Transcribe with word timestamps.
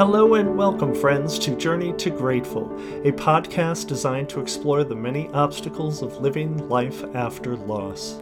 Hello 0.00 0.32
and 0.32 0.56
welcome, 0.56 0.94
friends, 0.94 1.38
to 1.40 1.54
Journey 1.54 1.92
to 1.98 2.08
Grateful, 2.08 2.72
a 3.04 3.12
podcast 3.12 3.86
designed 3.86 4.30
to 4.30 4.40
explore 4.40 4.82
the 4.82 4.94
many 4.94 5.28
obstacles 5.34 6.00
of 6.00 6.22
living 6.22 6.70
life 6.70 7.04
after 7.14 7.54
loss. 7.54 8.18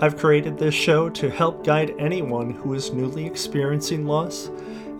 I've 0.00 0.18
created 0.18 0.58
this 0.58 0.74
show 0.74 1.08
to 1.10 1.30
help 1.30 1.64
guide 1.64 1.94
anyone 2.00 2.50
who 2.50 2.74
is 2.74 2.92
newly 2.92 3.24
experiencing 3.26 4.08
loss, 4.08 4.50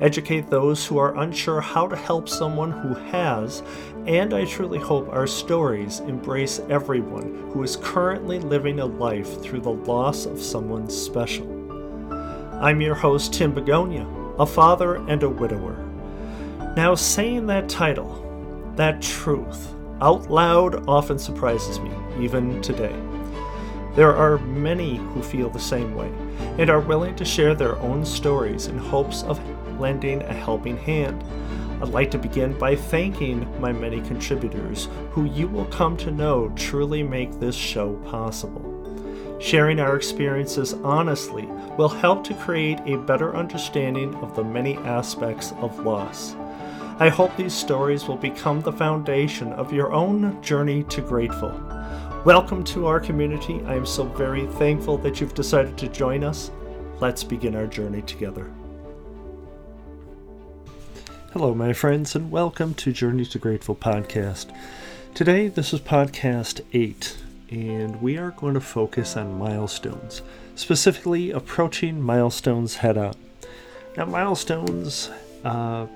educate 0.00 0.48
those 0.48 0.86
who 0.86 0.98
are 0.98 1.18
unsure 1.18 1.60
how 1.60 1.88
to 1.88 1.96
help 1.96 2.28
someone 2.28 2.70
who 2.70 2.94
has, 3.10 3.64
and 4.06 4.32
I 4.34 4.44
truly 4.44 4.78
hope 4.78 5.08
our 5.08 5.26
stories 5.26 5.98
embrace 5.98 6.60
everyone 6.70 7.50
who 7.52 7.64
is 7.64 7.74
currently 7.74 8.38
living 8.38 8.78
a 8.78 8.86
life 8.86 9.42
through 9.42 9.62
the 9.62 9.72
loss 9.72 10.26
of 10.26 10.40
someone 10.40 10.88
special. 10.88 11.50
I'm 12.62 12.80
your 12.80 12.94
host, 12.94 13.34
Tim 13.34 13.52
Begonia, 13.52 14.06
a 14.38 14.46
father 14.46 14.98
and 15.08 15.24
a 15.24 15.28
widower. 15.28 15.84
Now, 16.76 16.96
saying 16.96 17.46
that 17.46 17.68
title, 17.68 18.20
that 18.74 19.00
truth, 19.00 19.72
out 20.00 20.28
loud 20.28 20.88
often 20.88 21.20
surprises 21.20 21.78
me, 21.78 21.92
even 22.18 22.60
today. 22.62 22.94
There 23.94 24.12
are 24.12 24.38
many 24.38 24.96
who 24.96 25.22
feel 25.22 25.50
the 25.50 25.60
same 25.60 25.94
way 25.94 26.10
and 26.58 26.68
are 26.68 26.80
willing 26.80 27.14
to 27.14 27.24
share 27.24 27.54
their 27.54 27.76
own 27.76 28.04
stories 28.04 28.66
in 28.66 28.76
hopes 28.76 29.22
of 29.22 29.40
lending 29.78 30.22
a 30.22 30.32
helping 30.32 30.76
hand. 30.76 31.22
I'd 31.80 31.90
like 31.90 32.10
to 32.10 32.18
begin 32.18 32.58
by 32.58 32.74
thanking 32.74 33.48
my 33.60 33.70
many 33.70 34.00
contributors 34.00 34.88
who 35.12 35.26
you 35.26 35.46
will 35.46 35.66
come 35.66 35.96
to 35.98 36.10
know 36.10 36.48
truly 36.56 37.04
make 37.04 37.38
this 37.38 37.54
show 37.54 37.94
possible. 38.06 38.72
Sharing 39.40 39.78
our 39.78 39.94
experiences 39.94 40.72
honestly 40.82 41.46
will 41.78 41.88
help 41.88 42.24
to 42.24 42.34
create 42.34 42.80
a 42.86 42.96
better 42.98 43.36
understanding 43.36 44.12
of 44.16 44.34
the 44.34 44.42
many 44.42 44.76
aspects 44.78 45.52
of 45.58 45.78
loss. 45.80 46.34
I 46.96 47.08
hope 47.08 47.36
these 47.36 47.52
stories 47.52 48.06
will 48.06 48.16
become 48.16 48.60
the 48.60 48.70
foundation 48.70 49.52
of 49.54 49.72
your 49.72 49.92
own 49.92 50.40
journey 50.40 50.84
to 50.84 51.00
grateful. 51.00 51.50
Welcome 52.24 52.62
to 52.66 52.86
our 52.86 53.00
community. 53.00 53.60
I 53.66 53.74
am 53.74 53.84
so 53.84 54.04
very 54.04 54.46
thankful 54.46 54.96
that 54.98 55.20
you've 55.20 55.34
decided 55.34 55.76
to 55.78 55.88
join 55.88 56.22
us. 56.22 56.52
Let's 57.00 57.24
begin 57.24 57.56
our 57.56 57.66
journey 57.66 58.02
together. 58.02 58.48
Hello, 61.32 61.52
my 61.52 61.72
friends, 61.72 62.14
and 62.14 62.30
welcome 62.30 62.74
to 62.74 62.92
Journey 62.92 63.24
to 63.24 63.40
Grateful 63.40 63.74
podcast. 63.74 64.56
Today, 65.14 65.48
this 65.48 65.72
is 65.72 65.80
podcast 65.80 66.60
8, 66.72 67.16
and 67.50 68.00
we 68.00 68.18
are 68.18 68.30
going 68.30 68.54
to 68.54 68.60
focus 68.60 69.16
on 69.16 69.36
milestones, 69.36 70.22
specifically 70.54 71.32
approaching 71.32 72.00
milestones 72.00 72.76
head 72.76 72.96
on. 72.96 73.16
Now, 73.96 74.04
milestones, 74.04 75.10
uh, 75.44 75.86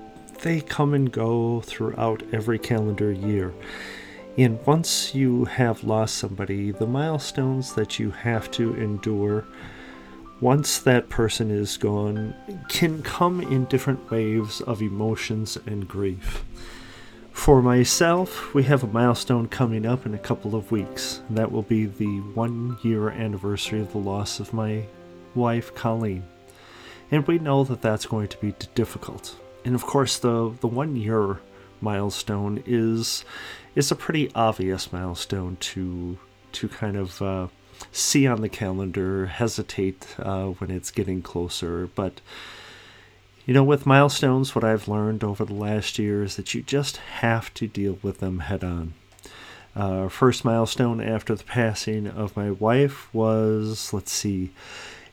they 0.41 0.61
come 0.61 0.93
and 0.93 1.11
go 1.11 1.61
throughout 1.61 2.23
every 2.31 2.59
calendar 2.59 3.11
year. 3.11 3.53
And 4.37 4.65
once 4.65 5.13
you 5.13 5.45
have 5.45 5.83
lost 5.83 6.15
somebody, 6.15 6.71
the 6.71 6.87
milestones 6.87 7.73
that 7.73 7.99
you 7.99 8.11
have 8.11 8.49
to 8.51 8.73
endure 8.75 9.45
once 10.39 10.79
that 10.79 11.09
person 11.09 11.51
is 11.51 11.75
gone 11.75 12.33
can 12.69 13.01
come 13.01 13.41
in 13.41 13.65
different 13.65 14.09
waves 14.09 14.61
of 14.61 14.81
emotions 14.81 15.57
and 15.65 15.87
grief. 15.87 16.45
For 17.31 17.61
myself, 17.61 18.53
we 18.53 18.63
have 18.63 18.83
a 18.83 18.87
milestone 18.87 19.47
coming 19.49 19.85
up 19.85 20.05
in 20.05 20.13
a 20.13 20.19
couple 20.19 20.55
of 20.55 20.71
weeks. 20.71 21.21
That 21.29 21.51
will 21.51 21.63
be 21.63 21.85
the 21.85 22.19
one 22.33 22.77
year 22.83 23.09
anniversary 23.09 23.81
of 23.81 23.91
the 23.91 23.97
loss 23.97 24.39
of 24.39 24.53
my 24.53 24.85
wife, 25.35 25.75
Colleen. 25.75 26.23
And 27.11 27.27
we 27.27 27.39
know 27.39 27.63
that 27.65 27.81
that's 27.81 28.05
going 28.05 28.29
to 28.29 28.37
be 28.37 28.53
difficult 28.75 29.35
and 29.65 29.75
of 29.75 29.85
course 29.85 30.17
the 30.17 30.53
the 30.61 30.67
one 30.67 30.95
year 30.95 31.39
milestone 31.81 32.63
is 32.65 33.23
is 33.75 33.91
a 33.91 33.95
pretty 33.95 34.31
obvious 34.35 34.91
milestone 34.91 35.57
to 35.59 36.17
to 36.51 36.67
kind 36.67 36.97
of 36.97 37.21
uh, 37.21 37.47
see 37.91 38.27
on 38.27 38.41
the 38.41 38.49
calendar, 38.49 39.27
hesitate 39.27 40.15
uh, 40.19 40.47
when 40.47 40.71
it's 40.71 40.91
getting 40.91 41.21
closer. 41.21 41.89
But 41.95 42.21
you 43.45 43.53
know, 43.53 43.63
with 43.63 43.85
milestones, 43.85 44.53
what 44.53 44.63
I've 44.63 44.87
learned 44.87 45.23
over 45.23 45.45
the 45.45 45.53
last 45.53 45.97
year 45.97 46.23
is 46.23 46.35
that 46.35 46.53
you 46.53 46.61
just 46.61 46.97
have 46.97 47.53
to 47.55 47.67
deal 47.67 47.97
with 48.03 48.19
them 48.19 48.39
head 48.39 48.63
on. 48.63 48.93
Uh, 49.75 50.07
first 50.09 50.43
milestone 50.43 51.01
after 51.01 51.35
the 51.35 51.43
passing 51.43 52.05
of 52.07 52.35
my 52.35 52.51
wife 52.51 53.11
was, 53.13 53.93
let's 53.93 54.11
see, 54.11 54.51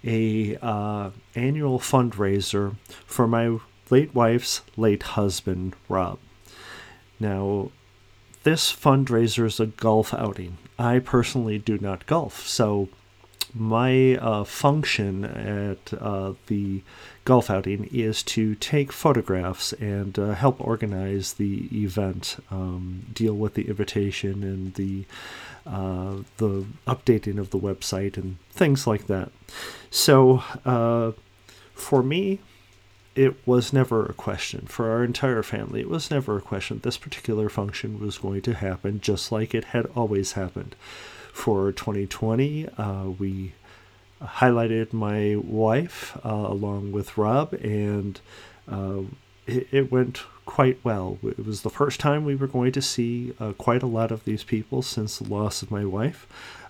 a 0.05 0.57
uh, 0.57 1.11
annual 1.35 1.79
fundraiser 1.79 2.75
for 3.07 3.27
my 3.27 3.59
late 3.91 4.15
wife's 4.15 4.63
late 4.77 5.03
husband, 5.03 5.75
Rob. 5.89 6.19
Now, 7.19 7.71
this 8.43 8.73
fundraiser 8.73 9.47
is 9.47 9.59
a 9.59 9.67
golf 9.67 10.13
outing. 10.15 10.59
I 10.79 10.99
personally 10.99 11.59
do 11.59 11.79
not 11.79 12.07
golf, 12.07 12.47
so 12.47 12.89
my 13.55 14.17
uh, 14.17 14.45
function 14.45 15.25
at 15.25 15.93
uh, 15.99 16.35
the 16.47 16.83
golf 17.25 17.51
outing 17.51 17.89
is 17.93 18.23
to 18.23 18.55
take 18.57 18.93
photographs 18.93 19.73
and 19.75 20.19
uh, 20.19 20.35
help 20.35 20.61
organize 20.61 21.35
the 21.35 21.69
event, 21.73 22.37
um, 22.51 23.07
deal 23.13 23.35
with 23.35 23.55
the 23.55 23.69
invitation 23.69 24.43
and 24.43 24.75
the 24.75 25.05
uh, 25.67 26.19
the 26.37 26.65
updating 26.87 27.39
of 27.39 27.51
the 27.51 27.59
website 27.59 28.17
and 28.17 28.37
things 28.53 28.87
like 28.87 29.09
that. 29.09 29.33
So, 29.91 30.45
uh, 30.65 31.13
for 31.75 32.05
me, 32.05 32.39
it 33.17 33.35
was 33.47 33.73
never 33.73 34.05
a 34.05 34.13
question 34.13 34.67
for 34.67 34.91
our 34.91 35.03
entire 35.03 35.43
family. 35.43 35.81
It 35.81 35.89
was 35.89 36.11
never 36.11 36.37
a 36.37 36.43
question. 36.43 36.81
This 36.83 36.99
particular 36.99 37.49
function 37.49 37.99
was 37.99 38.19
going 38.19 38.43
to 38.43 38.55
happen 38.55 39.01
just 39.01 39.33
like 39.33 39.55
it 39.55 39.65
had 39.65 39.87
always 39.97 40.33
happened. 40.33 40.77
For 41.33 41.73
2020, 41.73 42.69
uh, 42.79 43.05
we 43.19 43.53
highlighted 44.23 44.93
my 44.93 45.37
wife 45.37 46.19
uh, 46.25 46.29
along 46.29 46.93
with 46.93 47.17
Rob, 47.17 47.55
and 47.55 48.21
uh, 48.71 49.01
it, 49.47 49.69
it, 49.71 49.93
went 49.93 50.23
quite 50.45 50.79
well. 50.83 51.19
It 51.23 51.45
was 51.45 51.63
the 51.63 51.71
first 51.71 52.01
time 52.01 52.25
we 52.25 52.35
were 52.35 52.47
going 52.47 52.73
to 52.73 52.83
see 52.83 53.35
uh, 53.39 53.53
quite 53.53 53.83
a 53.83 53.87
lot 53.87 54.11
of 54.11 54.25
these 54.25 54.45
people 54.45 54.83
since 54.83 55.19
the 55.19 55.29
loss 55.29 55.63
of 55.63 55.71
my 55.71 55.85
wife. 55.85 56.27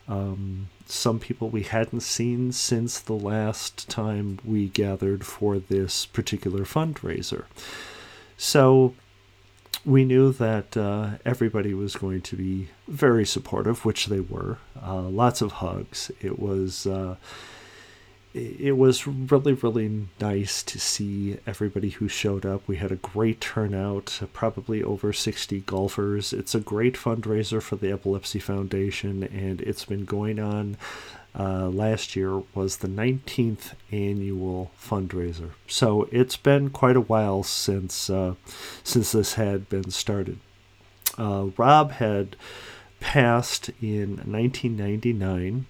Um, 0.09 0.69
some 0.87 1.19
people 1.19 1.49
we 1.49 1.65
hadn't 1.65 2.01
seen 2.01 2.53
since 2.53 3.01
the 3.01 3.15
last 3.15 3.89
time 3.89 4.39
we 4.45 4.69
gathered 4.69 5.25
for 5.27 5.59
this 5.59 6.07
particular 6.07 6.65
fundraiser. 6.65 7.45
So 8.37 8.95
we 9.85 10.05
knew 10.05 10.33
that 10.33 10.77
uh, 10.77 11.19
everybody 11.25 11.75
was 11.75 11.97
going 11.97 12.23
to 12.23 12.37
be 12.37 12.69
very 12.87 13.27
supportive, 13.27 13.85
which 13.85 14.07
they 14.07 14.21
were. 14.21 14.59
Uh, 14.81 15.03
lots 15.03 15.41
of 15.43 15.53
hugs. 15.53 16.11
It 16.21 16.39
was. 16.39 16.87
Uh, 16.87 17.17
it 18.37 18.77
was 18.77 19.07
really, 19.07 19.55
really 19.55 20.09
nice 20.21 20.63
to 20.65 20.79
see 20.79 21.39
everybody 21.47 21.91
who 21.91 22.07
showed 22.07 22.45
up. 22.45 22.67
We 22.67 22.77
had 22.77 22.93
a 22.93 22.97
great 22.97 23.41
turnout, 23.41 24.21
probably 24.33 24.83
over 24.83 25.13
60 25.13 25.61
golfers. 25.61 26.33
It's 26.33 26.55
a 26.55 26.61
great 26.61 26.97
fundraiser 26.97 27.63
for 27.63 27.77
the 27.77 27.91
Epilepsy 27.93 28.39
Foundation, 28.39 29.23
and 29.25 29.63
it's 29.63 29.87
been 29.87 30.05
going 30.05 30.39
on. 30.39 30.77
Uh, 31.39 31.69
last 31.69 32.17
year 32.17 32.43
was 32.55 32.79
the 32.79 32.89
19th 32.89 33.73
annual 33.93 34.71
fundraiser, 34.83 35.51
so 35.67 36.09
it's 36.11 36.37
been 36.37 36.71
quite 36.71 36.97
a 36.97 37.01
while 37.01 37.43
since 37.43 38.09
uh, 38.09 38.35
since 38.83 39.13
this 39.13 39.35
had 39.35 39.69
been 39.69 39.91
started. 39.91 40.39
Uh, 41.19 41.49
Rob 41.59 41.93
had 41.93 42.37
passed 43.01 43.69
in 43.83 44.17
1999 44.17 45.67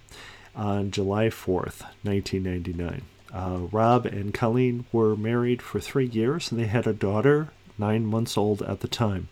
on 0.57 0.91
July 0.91 1.27
4th, 1.27 1.83
1999. 2.03 3.03
Uh, 3.31 3.67
Rob 3.71 4.05
and 4.05 4.33
Colleen 4.33 4.85
were 4.91 5.15
married 5.15 5.61
for 5.61 5.79
three 5.79 6.07
years 6.07 6.51
and 6.51 6.59
they 6.59 6.65
had 6.65 6.87
a 6.87 6.93
daughter, 6.93 7.49
nine 7.77 8.05
months 8.05 8.37
old 8.37 8.61
at 8.63 8.79
the 8.79 8.87
time. 8.87 9.29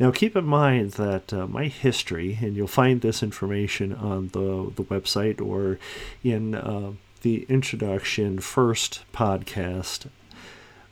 Now, 0.00 0.10
keep 0.10 0.36
in 0.36 0.44
mind 0.44 0.92
that 0.92 1.32
uh, 1.32 1.46
my 1.46 1.66
history, 1.66 2.38
and 2.40 2.56
you'll 2.56 2.68
find 2.68 3.00
this 3.00 3.22
information 3.22 3.92
on 3.92 4.28
the, 4.28 4.72
the 4.76 4.84
website 4.84 5.40
or 5.40 5.78
in 6.22 6.54
uh, 6.54 6.92
the 7.22 7.44
introduction 7.48 8.38
first 8.38 9.04
podcast, 9.12 10.06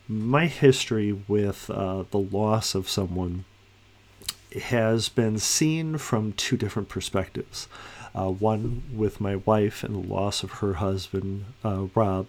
my 0.08 0.46
history 0.46 1.12
with 1.12 1.70
uh, 1.70 2.04
the 2.10 2.18
loss 2.18 2.74
of 2.74 2.88
someone 2.88 3.44
has 4.62 5.08
been 5.08 5.38
seen 5.38 5.98
from 5.98 6.32
two 6.32 6.56
different 6.56 6.88
perspectives 6.88 7.68
uh, 8.16 8.30
one 8.30 8.82
with 8.94 9.20
my 9.20 9.36
wife 9.36 9.84
and 9.84 9.94
the 9.94 10.12
loss 10.14 10.42
of 10.42 10.52
her 10.52 10.74
husband, 10.74 11.44
uh, 11.64 11.86
Rob, 11.94 12.26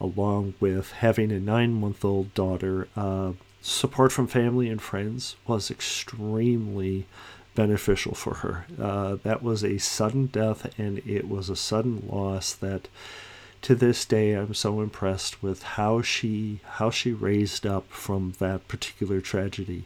along 0.00 0.54
with 0.60 0.92
having 0.92 1.30
a 1.30 1.38
nine 1.38 1.72
month 1.72 2.04
old 2.04 2.34
daughter. 2.34 2.88
Uh, 2.96 3.32
support 3.62 4.10
from 4.10 4.26
family 4.26 4.68
and 4.68 4.80
friends 4.80 5.36
was 5.46 5.70
extremely 5.70 7.06
beneficial 7.54 8.14
for 8.14 8.34
her. 8.34 8.66
Uh, 8.80 9.16
that 9.22 9.42
was 9.42 9.62
a 9.62 9.78
sudden 9.78 10.26
death 10.26 10.72
and 10.78 10.98
it 11.06 11.28
was 11.28 11.50
a 11.50 11.56
sudden 11.56 12.06
loss 12.08 12.54
that 12.54 12.88
to 13.62 13.74
this 13.74 14.04
day 14.04 14.32
I'm 14.32 14.54
so 14.54 14.80
impressed 14.80 15.42
with 15.42 15.62
how 15.62 16.00
she 16.00 16.60
how 16.64 16.90
she 16.90 17.12
raised 17.12 17.66
up 17.66 17.88
from 17.90 18.32
that 18.38 18.66
particular 18.68 19.20
tragedy. 19.20 19.84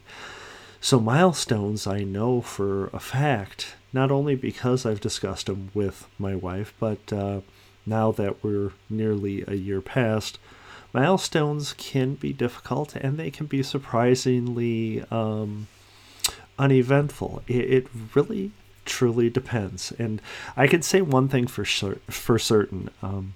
So 0.81 1.01
milestones 1.01 1.87
I 1.87 2.05
know 2.05 2.41
for 2.41 2.87
a 2.89 3.01
fact, 3.01 3.75
not 3.95 4.11
only 4.11 4.35
because 4.35 4.85
I've 4.85 5.01
discussed 5.01 5.47
them 5.47 5.71
with 5.73 6.09
my 6.19 6.35
wife, 6.35 6.75
but 6.81 7.13
uh, 7.13 7.41
now 7.87 8.11
that 8.13 8.43
we're 8.43 8.73
nearly 8.91 9.45
a 9.47 9.55
year 9.55 9.81
past, 9.81 10.39
milestones 10.93 11.75
can 11.75 12.15
be 12.15 12.33
difficult 12.33 12.97
and 12.97 13.17
they 13.17 13.31
can 13.31 13.47
be 13.47 13.63
surprisingly 13.63 15.05
um, 15.13 15.69
uneventful. 16.59 17.43
It, 17.47 17.71
it, 17.71 17.87
really 18.15 18.51
truly 18.85 19.31
depends. 19.31 19.93
And 19.93 20.21
I 20.57 20.67
can 20.67 20.83
say 20.83 21.01
one 21.01 21.29
thing 21.29 21.47
for 21.47 21.65
sure, 21.65 21.97
for 22.09 22.39
certain. 22.39 22.91
Um, 23.01 23.35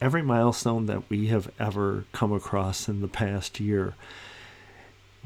every 0.00 0.22
milestone 0.22 0.86
that 0.86 1.08
we 1.08 1.28
have 1.28 1.50
ever 1.58 2.04
come 2.12 2.32
across 2.32 2.86
in 2.86 3.00
the 3.00 3.08
past 3.08 3.60
year, 3.60 3.94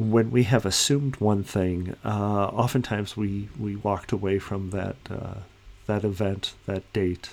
when 0.01 0.31
we 0.31 0.45
have 0.45 0.65
assumed 0.65 1.17
one 1.17 1.45
thing, 1.45 1.95
uh, 2.05 2.47
oftentimes 2.47 3.17
we, 3.17 3.49
we 3.59 3.77
walked 3.77 4.13
away 4.13 4.39
from 4.39 4.71
that 4.71 4.97
uh, 5.11 5.41
that 5.87 6.05
event, 6.05 6.55
that 6.67 6.91
date, 6.93 7.31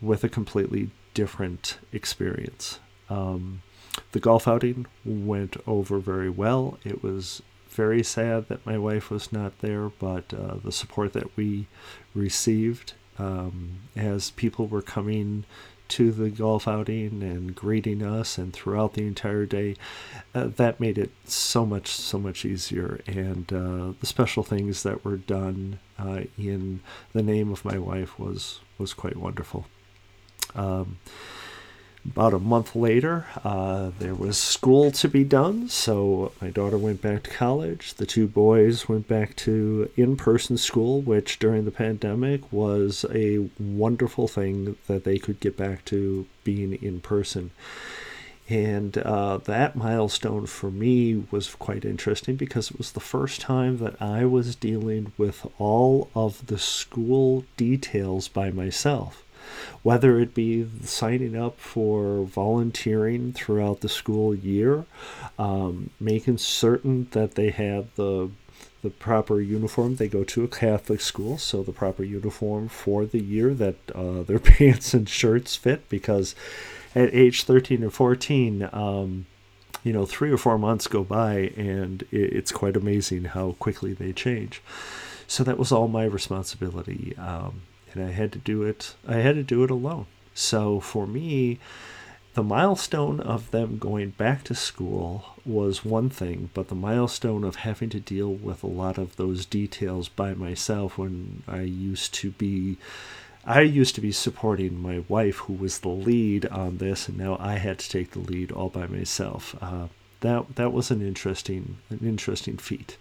with 0.00 0.24
a 0.24 0.28
completely 0.28 0.90
different 1.14 1.78
experience. 1.92 2.80
Um, 3.08 3.62
the 4.12 4.20
golf 4.20 4.48
outing 4.48 4.86
went 5.04 5.56
over 5.66 5.98
very 5.98 6.30
well. 6.30 6.78
It 6.84 7.02
was 7.02 7.42
very 7.68 8.02
sad 8.02 8.48
that 8.48 8.64
my 8.64 8.78
wife 8.78 9.10
was 9.10 9.30
not 9.30 9.58
there, 9.60 9.90
but 9.90 10.32
uh, 10.32 10.56
the 10.64 10.72
support 10.72 11.12
that 11.12 11.36
we 11.36 11.66
received 12.14 12.94
um, 13.18 13.80
as 13.94 14.30
people 14.30 14.66
were 14.66 14.82
coming 14.82 15.44
to 15.90 16.12
the 16.12 16.30
golf 16.30 16.66
outing 16.66 17.22
and 17.22 17.54
greeting 17.54 18.02
us 18.02 18.38
and 18.38 18.52
throughout 18.52 18.94
the 18.94 19.06
entire 19.06 19.46
day 19.46 19.76
uh, 20.34 20.46
that 20.46 20.80
made 20.80 20.98
it 20.98 21.10
so 21.24 21.66
much 21.66 21.88
so 21.88 22.18
much 22.18 22.44
easier. 22.44 23.00
And 23.06 23.52
uh, 23.52 23.92
the 24.00 24.06
special 24.06 24.42
things 24.42 24.82
that 24.84 25.04
were 25.04 25.16
done 25.16 25.78
uh, 25.98 26.22
in 26.38 26.80
the 27.12 27.22
name 27.22 27.52
of 27.52 27.64
my 27.64 27.78
wife 27.78 28.18
was 28.18 28.60
was 28.78 28.94
quite 28.94 29.16
wonderful. 29.16 29.66
Um, 30.54 30.98
about 32.04 32.32
a 32.32 32.38
month 32.38 32.74
later, 32.74 33.26
uh, 33.44 33.90
there 33.98 34.14
was 34.14 34.38
school 34.38 34.90
to 34.92 35.08
be 35.08 35.22
done, 35.22 35.68
so 35.68 36.32
my 36.40 36.50
daughter 36.50 36.78
went 36.78 37.02
back 37.02 37.24
to 37.24 37.30
college. 37.30 37.94
The 37.94 38.06
two 38.06 38.26
boys 38.26 38.88
went 38.88 39.06
back 39.06 39.36
to 39.36 39.90
in 39.96 40.16
person 40.16 40.56
school, 40.56 41.02
which 41.02 41.38
during 41.38 41.64
the 41.64 41.70
pandemic 41.70 42.50
was 42.52 43.04
a 43.12 43.50
wonderful 43.58 44.28
thing 44.28 44.76
that 44.86 45.04
they 45.04 45.18
could 45.18 45.40
get 45.40 45.56
back 45.56 45.84
to 45.86 46.26
being 46.42 46.72
in 46.82 47.00
person. 47.00 47.50
And 48.48 48.98
uh, 48.98 49.36
that 49.38 49.76
milestone 49.76 50.46
for 50.46 50.70
me 50.72 51.24
was 51.30 51.54
quite 51.54 51.84
interesting 51.84 52.34
because 52.34 52.70
it 52.70 52.78
was 52.78 52.92
the 52.92 52.98
first 52.98 53.40
time 53.40 53.78
that 53.78 54.00
I 54.02 54.24
was 54.24 54.56
dealing 54.56 55.12
with 55.16 55.46
all 55.58 56.10
of 56.16 56.46
the 56.46 56.58
school 56.58 57.44
details 57.56 58.26
by 58.26 58.50
myself 58.50 59.24
whether 59.82 60.18
it 60.18 60.34
be 60.34 60.68
signing 60.82 61.36
up 61.36 61.58
for 61.58 62.24
volunteering 62.24 63.32
throughout 63.32 63.80
the 63.80 63.88
school 63.88 64.34
year, 64.34 64.84
um, 65.38 65.90
making 66.00 66.38
certain 66.38 67.08
that 67.12 67.34
they 67.34 67.50
have 67.50 67.94
the 67.96 68.30
the 68.82 68.90
proper 68.90 69.40
uniform. 69.40 69.96
They 69.96 70.08
go 70.08 70.24
to 70.24 70.44
a 70.44 70.48
Catholic 70.48 71.00
school, 71.00 71.38
so 71.38 71.62
the 71.62 71.72
proper 71.72 72.02
uniform 72.02 72.68
for 72.68 73.04
the 73.04 73.20
year 73.20 73.52
that 73.54 73.76
uh, 73.94 74.22
their 74.22 74.38
pants 74.50 74.94
and 74.94 75.08
shirts 75.08 75.56
fit. 75.56 75.88
Because 75.88 76.34
at 76.94 77.14
age 77.14 77.44
13 77.44 77.84
or 77.84 77.90
14, 77.90 78.68
um, 78.72 79.26
you 79.84 79.92
know, 79.92 80.06
three 80.06 80.30
or 80.30 80.36
four 80.36 80.58
months 80.58 80.86
go 80.86 81.04
by, 81.04 81.52
and 81.56 82.04
it's 82.10 82.52
quite 82.52 82.76
amazing 82.76 83.24
how 83.24 83.52
quickly 83.52 83.92
they 83.92 84.12
change. 84.12 84.62
So 85.26 85.44
that 85.44 85.58
was 85.58 85.72
all 85.72 85.88
my 85.88 86.04
responsibility. 86.04 87.16
Um, 87.16 87.62
and 87.92 88.04
I 88.04 88.10
had 88.10 88.32
to 88.32 88.38
do 88.38 88.62
it. 88.62 88.94
I 89.06 89.16
had 89.16 89.34
to 89.36 89.42
do 89.42 89.64
it 89.64 89.70
alone. 89.70 90.06
So 90.34 90.80
for 90.80 91.06
me, 91.06 91.58
the 92.34 92.42
milestone 92.42 93.20
of 93.20 93.50
them 93.50 93.78
going 93.78 94.10
back 94.10 94.44
to 94.44 94.54
school 94.54 95.34
was 95.44 95.84
one 95.84 96.08
thing, 96.08 96.50
but 96.54 96.68
the 96.68 96.74
milestone 96.76 97.42
of 97.42 97.56
having 97.56 97.90
to 97.90 98.00
deal 98.00 98.32
with 98.32 98.62
a 98.62 98.68
lot 98.68 98.98
of 98.98 99.16
those 99.16 99.44
details 99.44 100.08
by 100.08 100.34
myself 100.34 100.96
when 100.96 101.42
I 101.48 101.62
used 101.62 102.14
to 102.14 102.30
be 102.30 102.78
I 103.44 103.62
used 103.62 103.94
to 103.94 104.00
be 104.02 104.12
supporting 104.12 104.80
my 104.80 105.02
wife 105.08 105.38
who 105.38 105.54
was 105.54 105.78
the 105.78 105.88
lead 105.88 106.44
on 106.46 106.76
this 106.76 107.08
and 107.08 107.16
now 107.18 107.36
I 107.40 107.54
had 107.54 107.78
to 107.78 107.88
take 107.88 108.10
the 108.10 108.18
lead 108.18 108.52
all 108.52 108.68
by 108.68 108.86
myself. 108.86 109.56
Uh, 109.60 109.88
that 110.20 110.56
that 110.56 110.72
was 110.72 110.90
an 110.90 111.02
interesting 111.02 111.78
an 111.88 112.00
interesting 112.02 112.58
feat. 112.58 112.96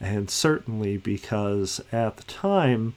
And 0.00 0.28
certainly 0.28 0.98
because 0.98 1.80
at 1.92 2.18
the 2.18 2.24
time 2.24 2.94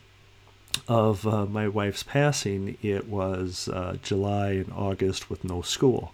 of 0.88 1.26
uh, 1.26 1.46
my 1.46 1.68
wife's 1.68 2.02
passing, 2.02 2.76
it 2.82 3.08
was 3.08 3.68
uh, 3.68 3.96
July 4.02 4.50
and 4.52 4.72
August 4.72 5.30
with 5.30 5.44
no 5.44 5.62
school. 5.62 6.12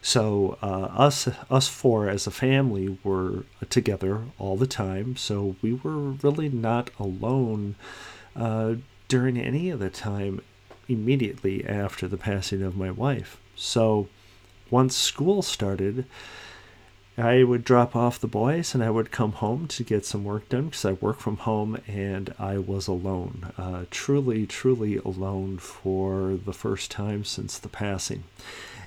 So 0.00 0.58
uh, 0.62 0.88
us 0.94 1.28
us 1.50 1.68
four 1.68 2.08
as 2.08 2.26
a 2.26 2.30
family 2.30 2.98
were 3.02 3.44
together 3.68 4.22
all 4.38 4.56
the 4.56 4.66
time. 4.66 5.16
So 5.16 5.56
we 5.60 5.72
were 5.72 6.12
really 6.22 6.48
not 6.48 6.90
alone 6.98 7.74
uh, 8.36 8.76
during 9.08 9.38
any 9.38 9.70
of 9.70 9.80
the 9.80 9.90
time 9.90 10.40
immediately 10.88 11.66
after 11.66 12.08
the 12.08 12.16
passing 12.16 12.62
of 12.62 12.76
my 12.76 12.90
wife. 12.90 13.38
So 13.56 14.08
once 14.70 14.96
school 14.96 15.42
started, 15.42 16.04
I 17.18 17.42
would 17.42 17.64
drop 17.64 17.96
off 17.96 18.20
the 18.20 18.28
boys 18.28 18.74
and 18.74 18.84
I 18.84 18.90
would 18.90 19.10
come 19.10 19.32
home 19.32 19.66
to 19.68 19.82
get 19.82 20.06
some 20.06 20.22
work 20.22 20.48
done 20.48 20.66
because 20.66 20.84
I 20.84 20.92
work 20.92 21.18
from 21.18 21.38
home 21.38 21.78
and 21.88 22.32
I 22.38 22.58
was 22.58 22.86
alone. 22.86 23.52
Uh, 23.58 23.86
truly, 23.90 24.46
truly 24.46 24.98
alone 24.98 25.58
for 25.58 26.38
the 26.44 26.52
first 26.52 26.92
time 26.92 27.24
since 27.24 27.58
the 27.58 27.68
passing. 27.68 28.22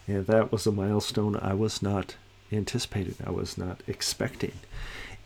And 0.08 0.28
that 0.28 0.52
was 0.52 0.66
a 0.66 0.72
milestone 0.72 1.36
I 1.36 1.54
was 1.54 1.82
not 1.82 2.16
anticipating, 2.54 3.16
I 3.26 3.32
was 3.32 3.58
not 3.58 3.82
expecting. 3.86 4.54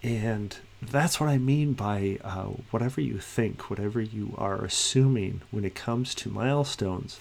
And 0.02 0.58
that's 0.82 1.20
what 1.20 1.30
I 1.30 1.38
mean 1.38 1.74
by 1.74 2.20
uh, 2.24 2.50
whatever 2.72 3.02
you 3.02 3.20
think, 3.20 3.70
whatever 3.70 4.02
you 4.02 4.34
are 4.38 4.64
assuming 4.64 5.42
when 5.52 5.66
it 5.66 5.76
comes 5.76 6.16
to 6.16 6.30
milestones. 6.30 7.20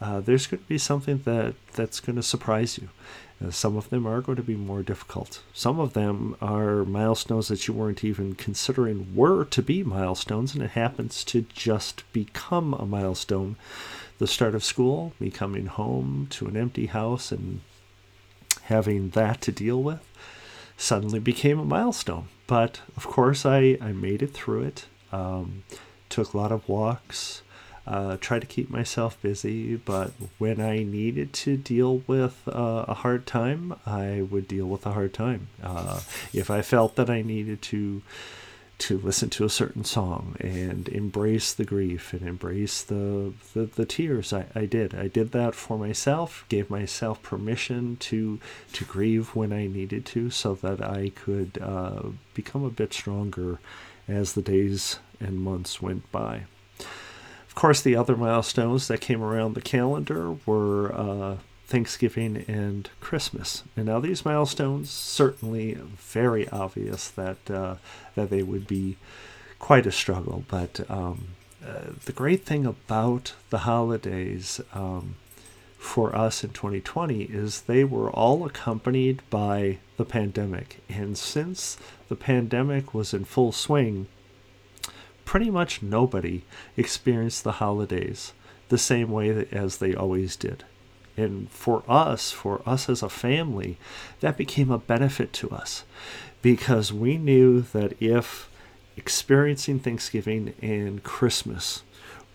Uh, 0.00 0.20
there's 0.20 0.46
going 0.46 0.62
to 0.62 0.68
be 0.68 0.78
something 0.78 1.22
that 1.24 1.54
that's 1.72 2.00
going 2.00 2.16
to 2.16 2.22
surprise 2.22 2.78
you. 2.78 2.88
Uh, 3.44 3.50
some 3.50 3.76
of 3.76 3.90
them 3.90 4.06
are 4.06 4.20
going 4.20 4.36
to 4.36 4.42
be 4.42 4.56
more 4.56 4.82
difficult. 4.82 5.42
Some 5.52 5.78
of 5.78 5.92
them 5.92 6.36
are 6.40 6.84
milestones 6.84 7.48
that 7.48 7.66
you 7.66 7.74
weren't 7.74 8.04
even 8.04 8.34
considering 8.34 9.14
were 9.14 9.44
to 9.46 9.62
be 9.62 9.82
milestones, 9.82 10.54
and 10.54 10.62
it 10.62 10.70
happens 10.70 11.24
to 11.24 11.42
just 11.42 12.10
become 12.12 12.74
a 12.74 12.86
milestone. 12.86 13.56
The 14.18 14.26
start 14.26 14.54
of 14.54 14.64
school, 14.64 15.12
me 15.20 15.30
coming 15.30 15.66
home 15.66 16.26
to 16.30 16.46
an 16.46 16.56
empty 16.56 16.86
house 16.86 17.30
and 17.30 17.60
having 18.62 19.10
that 19.10 19.42
to 19.42 19.52
deal 19.52 19.82
with, 19.82 20.00
suddenly 20.78 21.18
became 21.18 21.58
a 21.58 21.64
milestone. 21.64 22.28
But 22.46 22.80
of 22.96 23.06
course, 23.06 23.44
I, 23.44 23.76
I 23.80 23.92
made 23.92 24.22
it 24.22 24.32
through 24.32 24.62
it. 24.62 24.86
Um, 25.12 25.64
took 26.08 26.32
a 26.32 26.36
lot 26.36 26.52
of 26.52 26.68
walks, 26.68 27.42
uh, 27.86 28.16
try 28.20 28.38
to 28.38 28.46
keep 28.46 28.68
myself 28.68 29.20
busy, 29.22 29.76
but 29.76 30.10
when 30.38 30.60
I 30.60 30.82
needed 30.82 31.32
to 31.34 31.56
deal 31.56 31.98
with 32.06 32.42
uh, 32.48 32.84
a 32.88 32.94
hard 32.94 33.26
time, 33.26 33.74
I 33.86 34.22
would 34.28 34.48
deal 34.48 34.66
with 34.66 34.84
a 34.86 34.92
hard 34.92 35.14
time. 35.14 35.48
Uh, 35.62 36.00
if 36.32 36.50
I 36.50 36.62
felt 36.62 36.96
that 36.96 37.08
I 37.10 37.22
needed 37.22 37.62
to 37.62 38.02
to 38.78 38.98
listen 38.98 39.30
to 39.30 39.42
a 39.42 39.48
certain 39.48 39.84
song 39.84 40.36
and 40.38 40.86
embrace 40.88 41.54
the 41.54 41.64
grief 41.64 42.12
and 42.12 42.28
embrace 42.28 42.82
the 42.82 43.32
the, 43.54 43.66
the 43.66 43.86
tears, 43.86 44.32
I, 44.32 44.46
I 44.54 44.66
did. 44.66 44.94
I 44.94 45.06
did 45.06 45.30
that 45.32 45.54
for 45.54 45.78
myself, 45.78 46.44
gave 46.48 46.68
myself 46.68 47.22
permission 47.22 47.96
to 47.98 48.40
to 48.72 48.84
grieve 48.84 49.36
when 49.36 49.52
I 49.52 49.68
needed 49.68 50.04
to, 50.06 50.30
so 50.30 50.54
that 50.56 50.82
I 50.82 51.10
could 51.10 51.58
uh, 51.62 52.02
become 52.34 52.64
a 52.64 52.70
bit 52.70 52.92
stronger 52.92 53.60
as 54.08 54.32
the 54.32 54.42
days 54.42 54.98
and 55.20 55.40
months 55.40 55.80
went 55.80 56.10
by 56.10 56.42
course, 57.56 57.82
the 57.82 57.96
other 57.96 58.16
milestones 58.16 58.86
that 58.86 59.00
came 59.00 59.22
around 59.22 59.54
the 59.54 59.60
calendar 59.60 60.36
were 60.46 60.94
uh, 60.94 61.36
Thanksgiving 61.66 62.44
and 62.46 62.88
Christmas. 63.00 63.64
And 63.76 63.86
now 63.86 63.98
these 63.98 64.24
milestones 64.24 64.90
certainly 64.90 65.74
very 65.74 66.48
obvious 66.50 67.08
that 67.08 67.50
uh, 67.50 67.76
that 68.14 68.30
they 68.30 68.44
would 68.44 68.68
be 68.68 68.96
quite 69.58 69.86
a 69.86 69.92
struggle. 69.92 70.44
But 70.48 70.88
um, 70.88 71.28
uh, 71.66 71.92
the 72.04 72.12
great 72.12 72.44
thing 72.44 72.66
about 72.66 73.32
the 73.50 73.58
holidays 73.58 74.60
um, 74.72 75.16
for 75.78 76.14
us 76.14 76.44
in 76.44 76.50
2020 76.50 77.22
is 77.24 77.62
they 77.62 77.84
were 77.84 78.10
all 78.10 78.46
accompanied 78.46 79.22
by 79.30 79.78
the 79.96 80.04
pandemic. 80.04 80.80
And 80.88 81.16
since 81.18 81.76
the 82.08 82.16
pandemic 82.16 82.94
was 82.94 83.12
in 83.12 83.24
full 83.24 83.52
swing, 83.52 84.06
pretty 85.26 85.50
much 85.50 85.82
nobody 85.82 86.42
experienced 86.78 87.44
the 87.44 87.52
holidays 87.52 88.32
the 88.70 88.78
same 88.78 89.10
way 89.10 89.46
as 89.52 89.76
they 89.76 89.94
always 89.94 90.36
did. 90.36 90.64
and 91.18 91.50
for 91.50 91.82
us, 91.88 92.30
for 92.30 92.60
us 92.66 92.88
as 92.90 93.02
a 93.02 93.08
family, 93.08 93.78
that 94.20 94.36
became 94.36 94.70
a 94.70 94.78
benefit 94.78 95.32
to 95.32 95.50
us 95.50 95.84
because 96.42 96.92
we 96.92 97.16
knew 97.16 97.62
that 97.72 97.94
if 98.00 98.48
experiencing 98.96 99.78
Thanksgiving 99.78 100.54
and 100.62 101.02
Christmas 101.02 101.82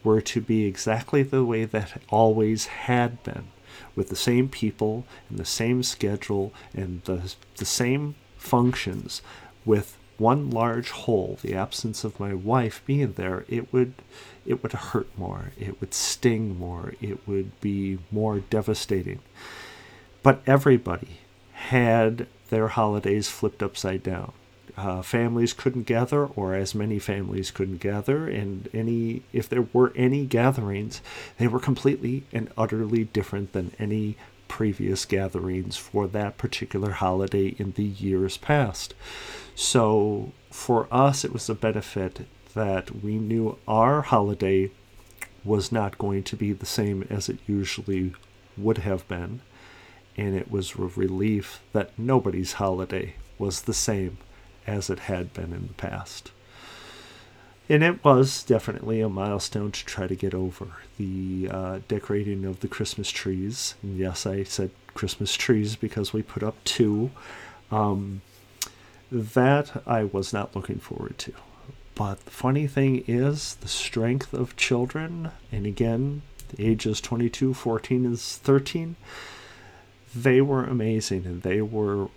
were 0.03 0.21
to 0.21 0.41
be 0.41 0.65
exactly 0.65 1.24
the 1.24 1.45
way 1.45 1.65
that 1.65 2.01
always 2.10 2.65
had 2.65 3.21
been, 3.24 3.48
with 3.95 4.10
the 4.10 4.15
same 4.15 4.50
people 4.50 5.05
and 5.29 5.38
the 5.38 5.45
same 5.45 5.83
schedule 5.83 6.51
and 6.74 7.03
the, 7.03 7.33
the 7.57 7.65
same 7.65 8.15
functions, 8.38 9.21
with 9.63 9.98
one 10.21 10.51
large 10.51 10.91
hole, 10.91 11.39
the 11.41 11.55
absence 11.55 12.03
of 12.03 12.19
my 12.19 12.33
wife 12.33 12.81
being 12.85 13.13
there, 13.13 13.43
it 13.49 13.73
would 13.73 13.93
it 14.45 14.63
would 14.63 14.71
hurt 14.71 15.07
more, 15.17 15.51
it 15.59 15.79
would 15.79 15.93
sting 15.93 16.57
more, 16.57 16.93
it 17.01 17.27
would 17.27 17.59
be 17.61 17.99
more 18.11 18.39
devastating. 18.39 19.19
But 20.23 20.41
everybody 20.47 21.19
had 21.53 22.27
their 22.49 22.69
holidays 22.69 23.29
flipped 23.29 23.61
upside 23.61 24.03
down. 24.03 24.33
Uh, 24.77 25.01
families 25.01 25.53
couldn't 25.53 25.83
gather, 25.83 26.25
or 26.25 26.55
as 26.55 26.73
many 26.73 26.97
families 26.97 27.51
couldn't 27.51 27.81
gather, 27.81 28.27
and 28.27 28.69
any 28.73 29.23
if 29.33 29.49
there 29.49 29.67
were 29.73 29.91
any 29.95 30.25
gatherings, 30.25 31.01
they 31.37 31.47
were 31.47 31.59
completely 31.59 32.23
and 32.31 32.49
utterly 32.57 33.03
different 33.03 33.53
than 33.53 33.71
any 33.77 34.15
previous 34.47 35.05
gatherings 35.05 35.77
for 35.77 36.07
that 36.07 36.37
particular 36.37 36.91
holiday 36.91 37.55
in 37.57 37.71
the 37.71 37.83
years 37.83 38.37
past. 38.37 38.93
So 39.61 40.31
for 40.49 40.87
us, 40.91 41.23
it 41.23 41.31
was 41.31 41.47
a 41.47 41.53
benefit 41.53 42.25
that 42.55 43.03
we 43.03 43.19
knew 43.19 43.59
our 43.67 44.01
holiday 44.01 44.71
was 45.43 45.71
not 45.71 45.99
going 45.99 46.23
to 46.23 46.35
be 46.35 46.51
the 46.51 46.65
same 46.65 47.05
as 47.11 47.29
it 47.29 47.37
usually 47.45 48.13
would 48.57 48.79
have 48.79 49.07
been. 49.07 49.41
And 50.17 50.35
it 50.35 50.49
was 50.49 50.73
a 50.73 50.81
relief 50.81 51.61
that 51.73 51.91
nobody's 51.95 52.53
holiday 52.53 53.13
was 53.37 53.61
the 53.61 53.73
same 53.73 54.17
as 54.65 54.89
it 54.89 55.01
had 55.01 55.31
been 55.31 55.53
in 55.53 55.67
the 55.67 55.73
past. 55.75 56.31
And 57.69 57.83
it 57.83 58.03
was 58.03 58.41
definitely 58.41 58.99
a 58.99 59.09
milestone 59.09 59.71
to 59.73 59.85
try 59.85 60.07
to 60.07 60.15
get 60.15 60.33
over 60.33 60.69
the 60.97 61.47
uh, 61.51 61.79
decorating 61.87 62.45
of 62.45 62.61
the 62.61 62.67
Christmas 62.67 63.11
trees. 63.11 63.75
Yes, 63.83 64.25
I 64.25 64.41
said 64.41 64.71
Christmas 64.95 65.35
trees 65.35 65.75
because 65.75 66.13
we 66.13 66.23
put 66.23 66.41
up 66.41 66.55
two. 66.63 67.11
Um, 67.69 68.23
that 69.11 69.83
I 69.85 70.05
was 70.05 70.31
not 70.31 70.55
looking 70.55 70.79
forward 70.79 71.17
to. 71.19 71.33
But 71.95 72.23
the 72.25 72.31
funny 72.31 72.67
thing 72.67 73.03
is, 73.07 73.55
the 73.55 73.67
strength 73.67 74.33
of 74.33 74.55
children, 74.55 75.31
and 75.51 75.65
again, 75.65 76.21
the 76.49 76.65
ages 76.65 77.01
22, 77.01 77.53
14, 77.53 78.05
and 78.05 78.19
13, 78.19 78.95
they 80.13 80.41
were 80.41 80.63
amazing 80.63 81.25
and 81.25 81.41
they 81.41 81.61
were 81.61 82.09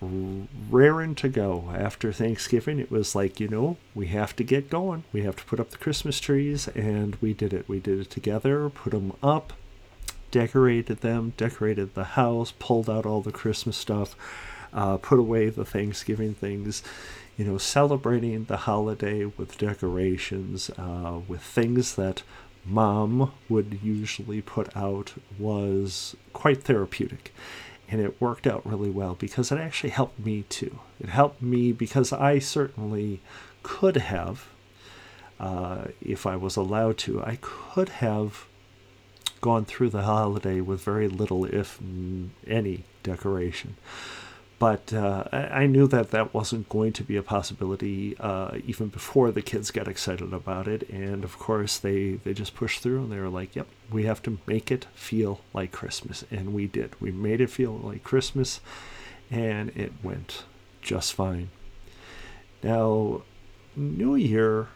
raring 0.69 1.15
to 1.15 1.29
go 1.29 1.71
after 1.73 2.11
Thanksgiving. 2.11 2.79
It 2.79 2.91
was 2.91 3.15
like, 3.15 3.39
you 3.39 3.47
know, 3.47 3.77
we 3.93 4.07
have 4.07 4.35
to 4.37 4.43
get 4.43 4.69
going. 4.69 5.03
We 5.13 5.23
have 5.23 5.35
to 5.37 5.45
put 5.45 5.59
up 5.59 5.69
the 5.69 5.77
Christmas 5.77 6.19
trees, 6.19 6.67
and 6.69 7.15
we 7.21 7.33
did 7.33 7.53
it. 7.53 7.69
We 7.69 7.79
did 7.79 7.99
it 7.99 8.09
together, 8.09 8.69
put 8.69 8.91
them 8.91 9.13
up, 9.21 9.53
decorated 10.31 11.01
them, 11.01 11.33
decorated 11.37 11.95
the 11.95 12.03
house, 12.03 12.53
pulled 12.57 12.89
out 12.89 13.05
all 13.05 13.21
the 13.21 13.31
Christmas 13.31 13.77
stuff 13.77 14.15
uh, 14.75 14.97
put 14.97 15.17
away 15.17 15.49
the 15.49 15.65
Thanksgiving 15.65 16.35
things, 16.35 16.83
you 17.37 17.45
know, 17.45 17.57
celebrating 17.57 18.43
the 18.43 18.57
holiday 18.57 19.25
with 19.25 19.57
decorations, 19.57 20.69
uh, 20.77 21.19
with 21.27 21.41
things 21.41 21.95
that 21.95 22.23
mom 22.65 23.31
would 23.47 23.79
usually 23.81 24.41
put 24.41 24.75
out 24.75 25.13
was 25.39 26.15
quite 26.33 26.63
therapeutic. 26.63 27.33
And 27.87 28.01
it 28.01 28.19
worked 28.19 28.47
out 28.47 28.65
really 28.65 28.89
well 28.89 29.15
because 29.15 29.51
it 29.51 29.59
actually 29.59 29.91
helped 29.91 30.19
me 30.19 30.43
too. 30.49 30.79
It 30.99 31.09
helped 31.09 31.41
me 31.41 31.71
because 31.71 32.11
I 32.11 32.39
certainly 32.39 33.21
could 33.63 33.95
have, 33.95 34.47
uh, 35.39 35.85
if 36.01 36.25
I 36.25 36.35
was 36.35 36.55
allowed 36.55 36.97
to, 36.99 37.23
I 37.23 37.37
could 37.41 37.89
have 37.89 38.45
gone 39.39 39.65
through 39.65 39.91
the 39.91 40.01
holiday 40.01 40.59
with 40.61 40.81
very 40.81 41.07
little, 41.07 41.45
if 41.45 41.79
any, 42.47 42.83
decoration 43.03 43.75
but 44.57 44.93
uh, 44.93 45.25
I 45.31 45.65
knew 45.65 45.85
that 45.87 46.11
that 46.11 46.33
wasn't 46.33 46.69
going 46.69 46.93
to 46.93 47.03
be 47.03 47.17
a 47.17 47.23
possibility 47.23 48.15
uh, 48.19 48.57
even 48.65 48.87
before 48.87 49.31
the 49.31 49.41
kids 49.41 49.69
got 49.69 49.87
excited 49.87 50.31
about 50.31 50.67
it. 50.67 50.89
And 50.89 51.23
of 51.23 51.37
course, 51.37 51.77
they, 51.77 52.13
they 52.23 52.33
just 52.33 52.55
pushed 52.55 52.81
through 52.81 53.03
and 53.03 53.11
they 53.11 53.19
were 53.19 53.29
like, 53.29 53.55
yep, 53.55 53.67
we 53.91 54.05
have 54.05 54.23
to 54.23 54.39
make 54.47 54.71
it 54.71 54.87
feel 54.95 55.41
like 55.53 55.71
Christmas. 55.71 56.23
And 56.31 56.53
we 56.53 56.67
did. 56.67 56.99
We 57.01 57.11
made 57.11 57.41
it 57.41 57.49
feel 57.49 57.73
like 57.73 58.03
Christmas, 58.03 58.61
and 59.29 59.69
it 59.75 59.91
went 60.01 60.45
just 60.81 61.13
fine. 61.13 61.49
Now, 62.63 63.23
New 63.75 64.15
Year, 64.15 64.69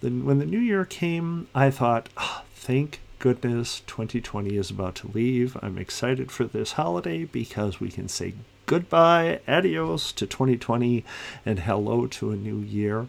then 0.00 0.24
when 0.24 0.38
the 0.38 0.46
New 0.46 0.58
Year 0.58 0.84
came, 0.84 1.46
I 1.54 1.70
thought, 1.70 2.08
oh, 2.16 2.42
thank 2.54 3.00
goodness 3.20 3.80
2020 3.86 4.56
is 4.56 4.70
about 4.70 4.96
to 4.96 5.10
leave. 5.12 5.56
I'm 5.62 5.78
excited 5.78 6.32
for 6.32 6.44
this 6.44 6.72
holiday 6.72 7.24
because 7.24 7.78
we 7.78 7.90
can 7.90 8.08
say 8.08 8.34
goodbye, 8.70 9.40
adios 9.48 10.12
to 10.12 10.24
2020, 10.28 11.04
and 11.44 11.58
hello 11.58 12.06
to 12.06 12.30
a 12.30 12.36
new 12.36 12.58
year. 12.58 13.08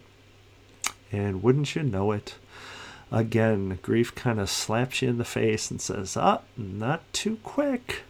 And 1.11 1.43
wouldn't 1.43 1.75
you 1.75 1.83
know 1.83 2.11
it, 2.13 2.33
again, 3.11 3.77
grief 3.83 4.15
kind 4.15 4.39
of 4.39 4.49
slaps 4.49 5.03
you 5.03 5.09
in 5.09 5.19
the 5.19 5.23
face 5.23 5.69
and 5.69 5.79
says, 5.79 6.17
ah, 6.17 6.41
not 6.57 7.03
too 7.13 7.37
quick. 7.43 8.01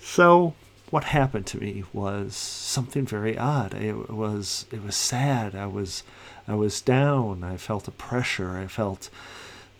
So, 0.00 0.54
what 0.88 1.04
happened 1.04 1.44
to 1.48 1.58
me 1.58 1.84
was 1.92 2.34
something 2.34 3.04
very 3.04 3.36
odd. 3.36 3.74
It 3.74 4.10
was 4.10 4.64
it 4.72 4.82
was 4.82 4.96
sad. 4.96 5.54
I 5.54 5.66
was 5.66 6.02
I 6.48 6.54
was 6.54 6.80
down. 6.80 7.44
I 7.44 7.58
felt 7.58 7.88
a 7.88 7.90
pressure. 7.90 8.56
I 8.56 8.66
felt 8.68 9.10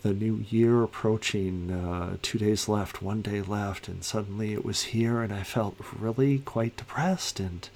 the 0.03 0.13
new 0.13 0.45
year 0.49 0.83
approaching, 0.83 1.71
uh, 1.71 2.17
two 2.23 2.39
days 2.39 2.69
left, 2.69 3.03
one 3.03 3.23
day 3.23 3.43
left, 3.43 3.89
and 3.89 4.03
suddenly 4.03 4.53
it 4.53 4.65
was 4.65 4.85
here, 4.85 5.21
and 5.21 5.33
I 5.33 5.43
felt 5.43 5.77
really 5.99 6.39
quite 6.39 6.77
depressed. 6.77 7.39
And, 7.39 7.69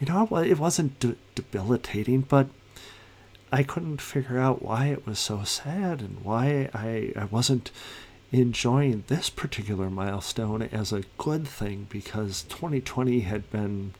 you 0.00 0.06
know, 0.06 0.26
it 0.36 0.58
wasn't 0.58 0.98
de- 0.98 1.16
debilitating, 1.34 2.22
but 2.22 2.48
I 3.52 3.62
couldn't 3.62 4.00
figure 4.00 4.38
out 4.38 4.62
why 4.62 4.86
it 4.86 5.06
was 5.06 5.18
so 5.18 5.44
sad 5.44 6.00
and 6.00 6.24
why 6.24 6.68
I, 6.74 7.12
I 7.16 7.24
wasn't 7.26 7.70
enjoying 8.32 9.04
this 9.06 9.30
particular 9.30 9.88
milestone 9.88 10.62
as 10.62 10.92
a 10.92 11.04
good 11.16 11.46
thing 11.46 11.86
because 11.88 12.42
2020 12.48 13.20
had 13.20 13.48
been 13.50 13.94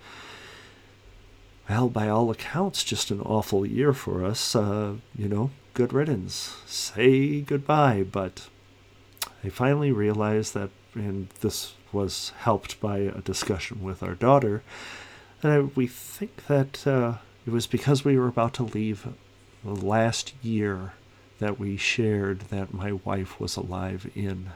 well, 1.69 1.89
by 1.89 2.09
all 2.09 2.31
accounts, 2.31 2.85
just 2.85 3.11
an 3.11 3.21
awful 3.21 3.67
year 3.67 3.93
for 3.93 4.25
us. 4.25 4.55
Uh, 4.55 4.95
you 5.17 5.29
know, 5.29 5.51
good 5.75 5.93
riddance. 5.93 6.57
Say 6.67 7.41
goodbye. 7.41 8.05
But 8.11 8.49
I 9.43 9.49
finally 9.49 9.93
realized 9.93 10.55
that, 10.55 10.71
and 10.95 11.29
this 11.41 11.75
was 11.93 12.33
helped 12.39 12.81
by 12.81 12.99
a 12.99 13.21
discussion 13.21 13.83
with 13.83 14.03
our 14.03 14.15
daughter, 14.15 14.63
that 15.41 15.77
we 15.77 15.87
think 15.87 16.47
that 16.47 16.87
uh, 16.87 17.15
it 17.47 17.51
was 17.51 17.67
because 17.67 18.05
we 18.05 18.19
were 18.19 18.29
about 18.29 18.55
to 18.55 18.63
leave 18.63 19.09
the 19.65 19.75
last 19.75 20.35
year 20.43 20.93
that 21.39 21.59
we 21.59 21.77
shared 21.77 22.41
that 22.51 22.73
my 22.73 22.93
wife 22.93 23.41
was 23.41 23.57
alive 23.57 24.11
in. 24.15 24.51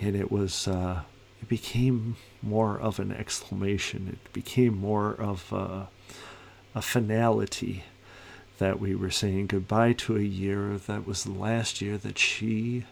And 0.00 0.16
it 0.16 0.30
was, 0.30 0.66
uh, 0.66 1.02
it 1.40 1.48
became 1.48 2.16
more 2.42 2.78
of 2.78 2.98
an 2.98 3.12
exclamation. 3.12 4.08
It 4.08 4.32
became 4.32 4.76
more 4.76 5.12
of 5.14 5.52
a, 5.52 5.88
a 6.76 6.82
finality 6.82 7.84
that 8.58 8.78
we 8.78 8.94
were 8.94 9.10
saying 9.10 9.46
goodbye 9.46 9.94
to 9.94 10.16
a 10.16 10.20
year 10.20 10.76
that 10.86 11.06
was 11.06 11.24
the 11.24 11.32
last 11.32 11.80
year 11.80 11.96
that 11.96 12.18
she 12.18 12.84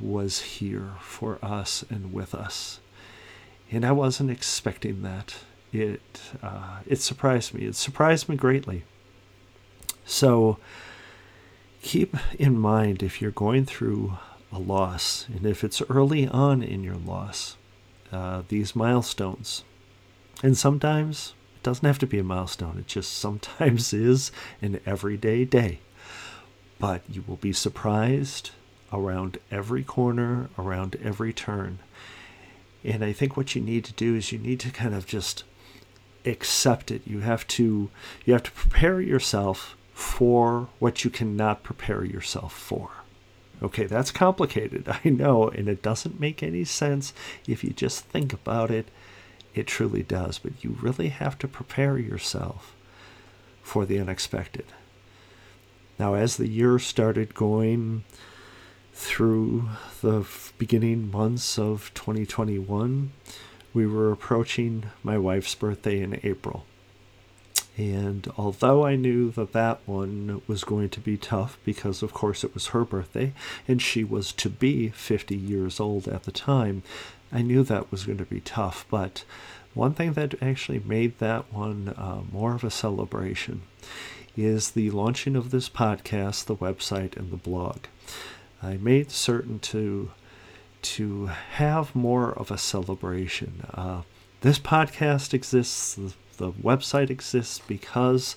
was 0.00 0.40
here 0.40 0.92
for 1.00 1.38
us 1.42 1.84
and 1.90 2.14
with 2.14 2.34
us. 2.34 2.80
And 3.70 3.84
I 3.84 3.92
wasn't 3.92 4.30
expecting 4.30 5.02
that. 5.02 5.36
It 5.70 6.00
uh, 6.42 6.78
it 6.86 7.00
surprised 7.00 7.52
me. 7.52 7.66
It 7.66 7.76
surprised 7.76 8.28
me 8.28 8.36
greatly. 8.36 8.84
So 10.06 10.58
keep 11.82 12.16
in 12.38 12.58
mind 12.58 13.02
if 13.02 13.20
you're 13.20 13.30
going 13.30 13.66
through 13.66 14.16
a 14.50 14.58
loss, 14.58 15.26
and 15.28 15.46
if 15.46 15.62
it's 15.62 15.82
early 15.90 16.26
on 16.26 16.62
in 16.62 16.82
your 16.82 16.96
loss, 16.96 17.56
uh, 18.10 18.42
these 18.48 18.74
milestones. 18.74 19.62
And 20.42 20.56
sometimes 20.56 21.34
doesn't 21.62 21.86
have 21.86 21.98
to 22.00 22.06
be 22.06 22.18
a 22.18 22.24
milestone, 22.24 22.78
it 22.78 22.86
just 22.86 23.12
sometimes 23.12 23.92
is 23.92 24.32
an 24.62 24.80
everyday 24.86 25.44
day. 25.44 25.80
But 26.78 27.02
you 27.08 27.22
will 27.26 27.36
be 27.36 27.52
surprised 27.52 28.50
around 28.92 29.38
every 29.50 29.84
corner, 29.84 30.48
around 30.58 30.96
every 31.02 31.32
turn. 31.32 31.78
And 32.82 33.04
I 33.04 33.12
think 33.12 33.36
what 33.36 33.54
you 33.54 33.60
need 33.60 33.84
to 33.84 33.92
do 33.92 34.14
is 34.14 34.32
you 34.32 34.38
need 34.38 34.60
to 34.60 34.70
kind 34.70 34.94
of 34.94 35.06
just 35.06 35.44
accept 36.24 36.90
it. 36.90 37.02
You 37.06 37.20
have 37.20 37.46
to 37.48 37.90
you 38.24 38.32
have 38.32 38.42
to 38.44 38.50
prepare 38.50 39.00
yourself 39.00 39.76
for 39.92 40.68
what 40.78 41.04
you 41.04 41.10
cannot 41.10 41.62
prepare 41.62 42.04
yourself 42.04 42.52
for. 42.52 42.90
Okay, 43.62 43.84
that's 43.84 44.10
complicated, 44.10 44.88
I 45.04 45.10
know, 45.10 45.48
and 45.48 45.68
it 45.68 45.82
doesn't 45.82 46.20
make 46.20 46.42
any 46.42 46.64
sense 46.64 47.12
if 47.46 47.62
you 47.62 47.70
just 47.70 48.04
think 48.06 48.32
about 48.32 48.70
it. 48.70 48.88
It 49.54 49.66
truly 49.66 50.02
does, 50.02 50.38
but 50.38 50.62
you 50.62 50.76
really 50.80 51.08
have 51.08 51.38
to 51.38 51.48
prepare 51.48 51.98
yourself 51.98 52.74
for 53.62 53.84
the 53.84 53.98
unexpected. 53.98 54.66
Now, 55.98 56.14
as 56.14 56.36
the 56.36 56.48
year 56.48 56.78
started 56.78 57.34
going 57.34 58.04
through 58.94 59.68
the 60.02 60.26
beginning 60.58 61.10
months 61.10 61.58
of 61.58 61.90
2021, 61.94 63.12
we 63.72 63.86
were 63.86 64.10
approaching 64.10 64.84
my 65.02 65.18
wife's 65.18 65.54
birthday 65.54 66.00
in 66.00 66.20
April. 66.22 66.64
And 67.76 68.30
although 68.36 68.84
I 68.84 68.96
knew 68.96 69.30
that 69.32 69.52
that 69.52 69.80
one 69.86 70.42
was 70.46 70.64
going 70.64 70.90
to 70.90 71.00
be 71.00 71.16
tough 71.16 71.58
because, 71.64 72.02
of 72.02 72.12
course, 72.12 72.44
it 72.44 72.52
was 72.52 72.68
her 72.68 72.84
birthday 72.84 73.32
and 73.66 73.80
she 73.80 74.04
was 74.04 74.32
to 74.32 74.50
be 74.50 74.88
50 74.88 75.36
years 75.36 75.80
old 75.80 76.06
at 76.08 76.24
the 76.24 76.32
time, 76.32 76.82
I 77.32 77.42
knew 77.42 77.62
that 77.64 77.90
was 77.90 78.04
going 78.04 78.18
to 78.18 78.24
be 78.24 78.40
tough. 78.40 78.86
But 78.90 79.24
one 79.74 79.94
thing 79.94 80.14
that 80.14 80.42
actually 80.42 80.80
made 80.80 81.18
that 81.18 81.52
one 81.52 81.94
uh, 81.96 82.22
more 82.32 82.54
of 82.54 82.64
a 82.64 82.70
celebration 82.70 83.62
is 84.36 84.70
the 84.70 84.90
launching 84.90 85.36
of 85.36 85.50
this 85.50 85.68
podcast, 85.68 86.46
the 86.46 86.56
website, 86.56 87.16
and 87.16 87.30
the 87.30 87.36
blog. 87.36 87.78
I 88.62 88.76
made 88.76 89.10
certain 89.10 89.58
to 89.60 90.10
to 90.82 91.26
have 91.26 91.94
more 91.94 92.32
of 92.32 92.50
a 92.50 92.56
celebration. 92.56 93.66
Uh, 93.74 94.02
this 94.40 94.58
podcast 94.58 95.34
exists, 95.34 95.94
the, 95.94 96.14
the, 96.38 96.52
website 96.52 97.10
exists 97.10 97.60
because 97.66 98.36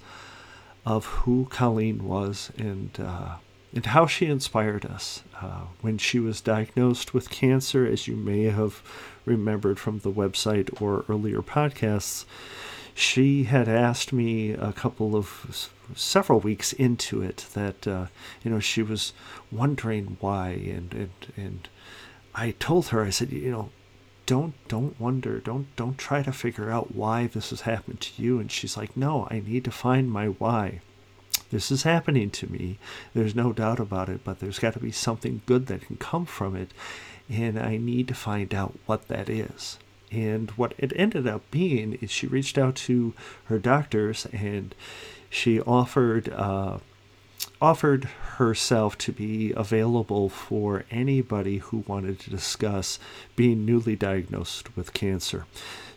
of 0.85 1.05
who 1.05 1.47
Colleen 1.49 2.03
was 2.03 2.51
and 2.57 2.91
uh, 2.99 3.35
and 3.73 3.85
how 3.87 4.05
she 4.05 4.27
inspired 4.27 4.85
us. 4.85 5.23
Uh, 5.41 5.65
when 5.81 5.97
she 5.97 6.19
was 6.19 6.41
diagnosed 6.41 7.13
with 7.13 7.29
cancer, 7.29 7.85
as 7.85 8.07
you 8.07 8.15
may 8.15 8.43
have 8.43 8.81
remembered 9.25 9.79
from 9.79 9.99
the 9.99 10.11
website 10.11 10.81
or 10.81 11.05
earlier 11.09 11.41
podcasts, 11.41 12.25
she 12.93 13.45
had 13.45 13.67
asked 13.67 14.13
me 14.13 14.51
a 14.51 14.71
couple 14.71 15.15
of 15.15 15.71
several 15.95 16.39
weeks 16.39 16.73
into 16.73 17.21
it 17.21 17.45
that 17.53 17.87
uh, 17.87 18.05
you 18.43 18.51
know 18.51 18.59
she 18.59 18.81
was 18.81 19.13
wondering 19.51 20.17
why 20.19 20.49
and 20.49 20.93
and 20.93 21.09
and 21.35 21.69
I 22.35 22.51
told 22.59 22.87
her 22.87 23.03
I 23.03 23.09
said 23.09 23.31
you 23.31 23.51
know 23.51 23.69
don't 24.25 24.53
don't 24.67 24.99
wonder 24.99 25.39
don't 25.39 25.75
don't 25.75 25.97
try 25.97 26.21
to 26.23 26.31
figure 26.31 26.69
out 26.69 26.95
why 26.95 27.27
this 27.27 27.49
has 27.49 27.61
happened 27.61 27.99
to 28.01 28.21
you 28.21 28.39
and 28.39 28.51
she's 28.51 28.77
like 28.77 28.95
no 28.95 29.27
I 29.29 29.39
need 29.39 29.65
to 29.65 29.71
find 29.71 30.11
my 30.11 30.27
why 30.27 30.81
this 31.53 31.71
is 31.71 31.83
happening 31.83 32.31
to 32.31 32.47
me. 32.51 32.79
There's 33.13 33.35
no 33.35 33.53
doubt 33.53 33.79
about 33.79 34.09
it 34.09 34.23
but 34.23 34.39
there's 34.39 34.59
got 34.59 34.73
to 34.73 34.79
be 34.79 34.91
something 34.91 35.41
good 35.45 35.67
that 35.67 35.85
can 35.85 35.97
come 35.97 36.25
from 36.25 36.55
it. 36.55 36.71
And 37.29 37.59
I 37.59 37.77
need 37.77 38.07
to 38.09 38.13
find 38.13 38.53
out 38.53 38.77
what 38.85 39.07
that 39.07 39.29
is. 39.29 39.77
And 40.11 40.51
what 40.51 40.73
it 40.77 40.91
ended 40.95 41.27
up 41.27 41.49
being 41.51 41.93
is 42.01 42.11
she 42.11 42.27
reached 42.27 42.57
out 42.57 42.75
to 42.87 43.13
her 43.45 43.59
doctors 43.59 44.27
and 44.33 44.75
she 45.29 45.61
offered 45.61 46.29
uh, 46.29 46.79
offered 47.61 48.05
herself 48.37 48.97
to 48.97 49.11
be 49.11 49.53
available 49.55 50.29
for 50.29 50.85
anybody 50.91 51.59
who 51.59 51.83
wanted 51.87 52.19
to 52.19 52.29
discuss 52.29 52.99
being 53.35 53.65
newly 53.65 53.95
diagnosed 53.95 54.75
with 54.75 54.93
cancer 54.93 55.45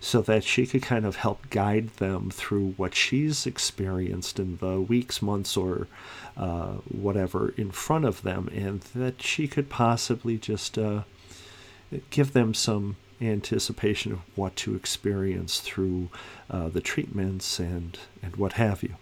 so 0.00 0.20
that 0.22 0.44
she 0.44 0.66
could 0.66 0.82
kind 0.82 1.04
of 1.04 1.16
help 1.16 1.50
guide 1.50 1.88
them 1.96 2.30
through 2.30 2.74
what 2.76 2.94
she's 2.94 3.46
experienced 3.46 4.38
in 4.38 4.56
the 4.58 4.80
weeks, 4.80 5.22
months, 5.22 5.56
or 5.56 5.86
uh, 6.36 6.74
whatever 6.88 7.54
in 7.56 7.70
front 7.70 8.04
of 8.04 8.22
them, 8.22 8.48
and 8.54 8.80
that 8.94 9.22
she 9.22 9.48
could 9.48 9.68
possibly 9.68 10.38
just 10.38 10.78
uh, 10.78 11.02
give 12.10 12.32
them 12.32 12.54
some 12.54 12.96
anticipation 13.20 14.12
of 14.12 14.20
what 14.34 14.56
to 14.56 14.74
experience 14.74 15.60
through 15.60 16.08
uh, 16.50 16.68
the 16.68 16.80
treatments 16.80 17.58
and, 17.58 17.98
and 18.22 18.36
what 18.36 18.54
have 18.54 18.82
you. 18.82 18.94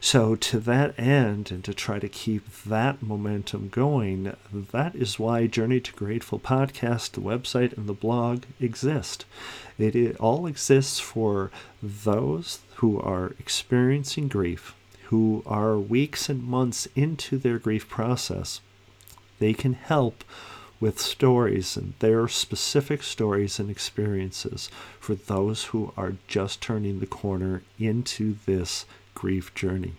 So, 0.00 0.34
to 0.34 0.60
that 0.60 0.98
end, 0.98 1.50
and 1.50 1.62
to 1.64 1.74
try 1.74 1.98
to 1.98 2.08
keep 2.08 2.50
that 2.64 3.02
momentum 3.02 3.68
going, 3.68 4.34
that 4.52 4.94
is 4.94 5.18
why 5.18 5.46
Journey 5.46 5.80
to 5.80 5.92
Grateful 5.92 6.40
podcast, 6.40 7.12
the 7.12 7.20
website, 7.20 7.76
and 7.76 7.86
the 7.86 7.92
blog 7.92 8.44
exist. 8.58 9.26
It, 9.78 9.94
it 9.94 10.16
all 10.16 10.46
exists 10.46 11.00
for 11.00 11.50
those 11.82 12.60
who 12.76 12.98
are 12.98 13.34
experiencing 13.38 14.28
grief, 14.28 14.74
who 15.08 15.42
are 15.44 15.78
weeks 15.78 16.30
and 16.30 16.42
months 16.42 16.88
into 16.96 17.36
their 17.36 17.58
grief 17.58 17.86
process. 17.88 18.62
They 19.38 19.52
can 19.52 19.74
help 19.74 20.24
with 20.80 20.98
stories 20.98 21.76
and 21.76 21.92
their 21.98 22.26
specific 22.26 23.02
stories 23.02 23.58
and 23.58 23.70
experiences 23.70 24.70
for 24.98 25.14
those 25.14 25.64
who 25.66 25.92
are 25.96 26.14
just 26.26 26.60
turning 26.60 26.98
the 26.98 27.06
corner 27.06 27.62
into 27.78 28.36
this 28.46 28.86
grief 29.14 29.54
journey. 29.54 29.92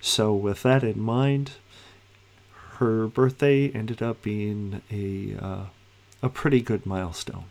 So, 0.00 0.34
with 0.34 0.62
that 0.62 0.82
in 0.82 1.00
mind, 1.00 1.52
her 2.78 3.06
birthday 3.06 3.70
ended 3.70 4.02
up 4.02 4.22
being 4.22 4.82
a, 4.90 5.36
uh, 5.44 5.64
a 6.22 6.28
pretty 6.28 6.60
good 6.60 6.86
milestone. 6.86 7.44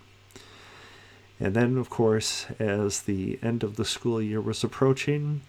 And 1.40 1.54
then, 1.54 1.78
of 1.78 1.90
course, 1.90 2.48
as 2.60 3.02
the 3.02 3.38
end 3.44 3.64
of 3.64 3.76
the 3.76 3.86
school 3.86 4.22
year 4.22 4.42
was 4.42 4.64
approaching, 4.64 5.42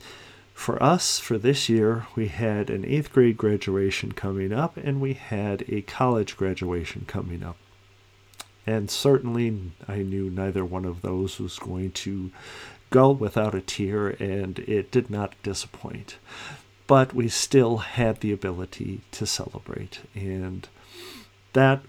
for 0.58 0.82
us, 0.82 1.20
for 1.20 1.38
this 1.38 1.68
year, 1.68 2.08
we 2.16 2.26
had 2.26 2.68
an 2.68 2.84
eighth 2.84 3.12
grade 3.12 3.36
graduation 3.36 4.10
coming 4.10 4.52
up, 4.52 4.76
and 4.76 5.00
we 5.00 5.14
had 5.14 5.64
a 5.68 5.82
college 5.82 6.36
graduation 6.36 7.04
coming 7.06 7.44
up. 7.44 7.56
And 8.66 8.90
certainly, 8.90 9.70
I 9.86 9.98
knew 9.98 10.28
neither 10.28 10.64
one 10.64 10.84
of 10.84 11.00
those 11.00 11.38
was 11.38 11.60
going 11.60 11.92
to 11.92 12.32
go 12.90 13.12
without 13.12 13.54
a 13.54 13.60
tear, 13.60 14.08
and 14.08 14.58
it 14.58 14.90
did 14.90 15.08
not 15.08 15.40
disappoint. 15.44 16.16
But 16.88 17.14
we 17.14 17.28
still 17.28 17.76
had 17.78 18.20
the 18.20 18.32
ability 18.32 19.02
to 19.12 19.26
celebrate, 19.26 20.00
and 20.12 20.68
that 21.52 21.82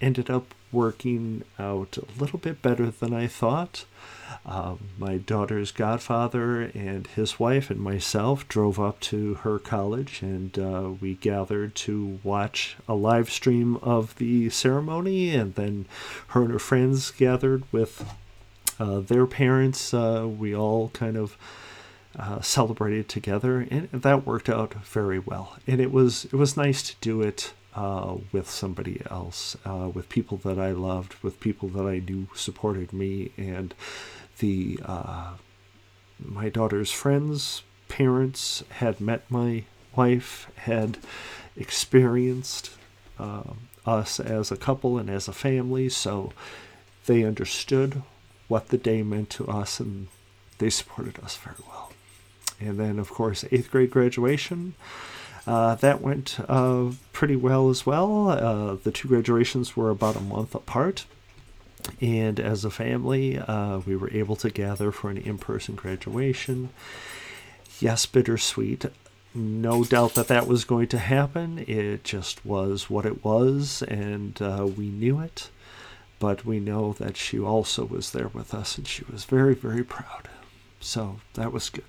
ended 0.00 0.30
up 0.30 0.52
working 0.72 1.44
out 1.60 1.96
a 1.96 2.20
little 2.20 2.40
bit 2.40 2.60
better 2.60 2.90
than 2.90 3.14
I 3.14 3.28
thought. 3.28 3.84
Uh, 4.44 4.76
my 4.96 5.16
daughter's 5.16 5.72
godfather 5.72 6.62
and 6.62 7.08
his 7.08 7.40
wife 7.40 7.68
and 7.68 7.80
myself 7.80 8.46
drove 8.46 8.78
up 8.78 9.00
to 9.00 9.34
her 9.34 9.58
college 9.58 10.22
and 10.22 10.56
uh, 10.56 10.90
we 11.00 11.14
gathered 11.14 11.74
to 11.74 12.20
watch 12.22 12.76
a 12.86 12.94
live 12.94 13.28
stream 13.28 13.76
of 13.78 14.14
the 14.16 14.48
ceremony. 14.50 15.34
And 15.34 15.54
then 15.56 15.86
her 16.28 16.42
and 16.42 16.52
her 16.52 16.60
friends 16.60 17.10
gathered 17.10 17.64
with 17.72 18.08
uh, 18.78 19.00
their 19.00 19.26
parents. 19.26 19.92
Uh, 19.92 20.28
we 20.28 20.54
all 20.54 20.88
kind 20.90 21.16
of. 21.16 21.36
Uh, 22.18 22.40
celebrated 22.40 23.10
together, 23.10 23.68
and 23.70 23.90
that 23.92 24.24
worked 24.24 24.48
out 24.48 24.72
very 24.72 25.18
well. 25.18 25.58
And 25.66 25.82
it 25.82 25.92
was 25.92 26.24
it 26.24 26.32
was 26.32 26.56
nice 26.56 26.82
to 26.84 26.94
do 27.02 27.20
it 27.20 27.52
uh, 27.76 28.16
with 28.32 28.50
somebody 28.50 29.02
else, 29.10 29.56
uh, 29.66 29.90
with 29.92 30.08
people 30.08 30.38
that 30.38 30.58
I 30.58 30.72
loved, 30.72 31.14
with 31.22 31.38
people 31.38 31.68
that 31.68 31.84
I 31.84 31.98
knew 31.98 32.26
supported 32.34 32.92
me, 32.92 33.32
and 33.36 33.74
the 34.38 34.80
uh, 34.84 35.34
my 36.18 36.48
daughter's 36.48 36.90
friends, 36.90 37.62
parents 37.88 38.64
had 38.70 39.00
met 39.00 39.30
my 39.30 39.64
wife, 39.94 40.50
had 40.56 40.98
experienced 41.54 42.70
um, 43.18 43.68
us 43.84 44.18
as 44.18 44.50
a 44.50 44.56
couple 44.56 44.98
and 44.98 45.10
as 45.10 45.28
a 45.28 45.32
family, 45.32 45.90
so 45.90 46.32
they 47.04 47.24
understood 47.24 48.02
what 48.48 48.68
the 48.68 48.78
day 48.78 49.02
meant 49.02 49.28
to 49.30 49.46
us, 49.48 49.80
and 49.80 50.08
they 50.58 50.70
supported 50.70 51.18
us 51.22 51.36
very 51.36 51.56
well. 51.68 51.92
And 52.58 52.80
then, 52.80 52.98
of 52.98 53.10
course, 53.10 53.44
eighth 53.52 53.70
grade 53.70 53.90
graduation. 53.90 54.74
Uh, 55.46 55.76
that 55.76 56.00
went 56.00 56.38
uh, 56.48 56.90
pretty 57.12 57.36
well 57.36 57.70
as 57.70 57.86
well. 57.86 58.28
Uh, 58.28 58.74
the 58.82 58.90
two 58.90 59.08
graduations 59.08 59.76
were 59.76 59.90
about 59.90 60.16
a 60.16 60.20
month 60.20 60.54
apart. 60.54 61.06
And 62.00 62.40
as 62.40 62.64
a 62.64 62.70
family, 62.70 63.40
we 63.86 63.94
were 63.94 64.10
able 64.10 64.34
to 64.36 64.50
gather 64.50 64.90
for 64.90 65.08
an 65.08 65.18
in 65.18 65.38
person 65.38 65.76
graduation. 65.76 66.70
Yes, 67.78 68.06
bittersweet. 68.06 68.86
No 69.34 69.84
doubt 69.84 70.14
that 70.14 70.28
that 70.28 70.46
was 70.46 70.64
going 70.64 70.88
to 70.88 70.98
happen. 70.98 71.62
It 71.68 72.04
just 72.04 72.44
was 72.44 72.88
what 72.88 73.04
it 73.04 73.22
was, 73.22 73.82
and 73.82 74.40
uh, 74.40 74.66
we 74.66 74.88
knew 74.88 75.20
it. 75.20 75.50
But 76.18 76.46
we 76.46 76.58
know 76.58 76.94
that 76.94 77.18
she 77.18 77.38
also 77.38 77.84
was 77.84 78.12
there 78.12 78.28
with 78.28 78.54
us, 78.54 78.78
and 78.78 78.88
she 78.88 79.04
was 79.04 79.24
very, 79.24 79.54
very 79.54 79.84
proud. 79.84 80.30
So 80.80 81.20
that 81.34 81.52
was 81.52 81.68
good. 81.68 81.84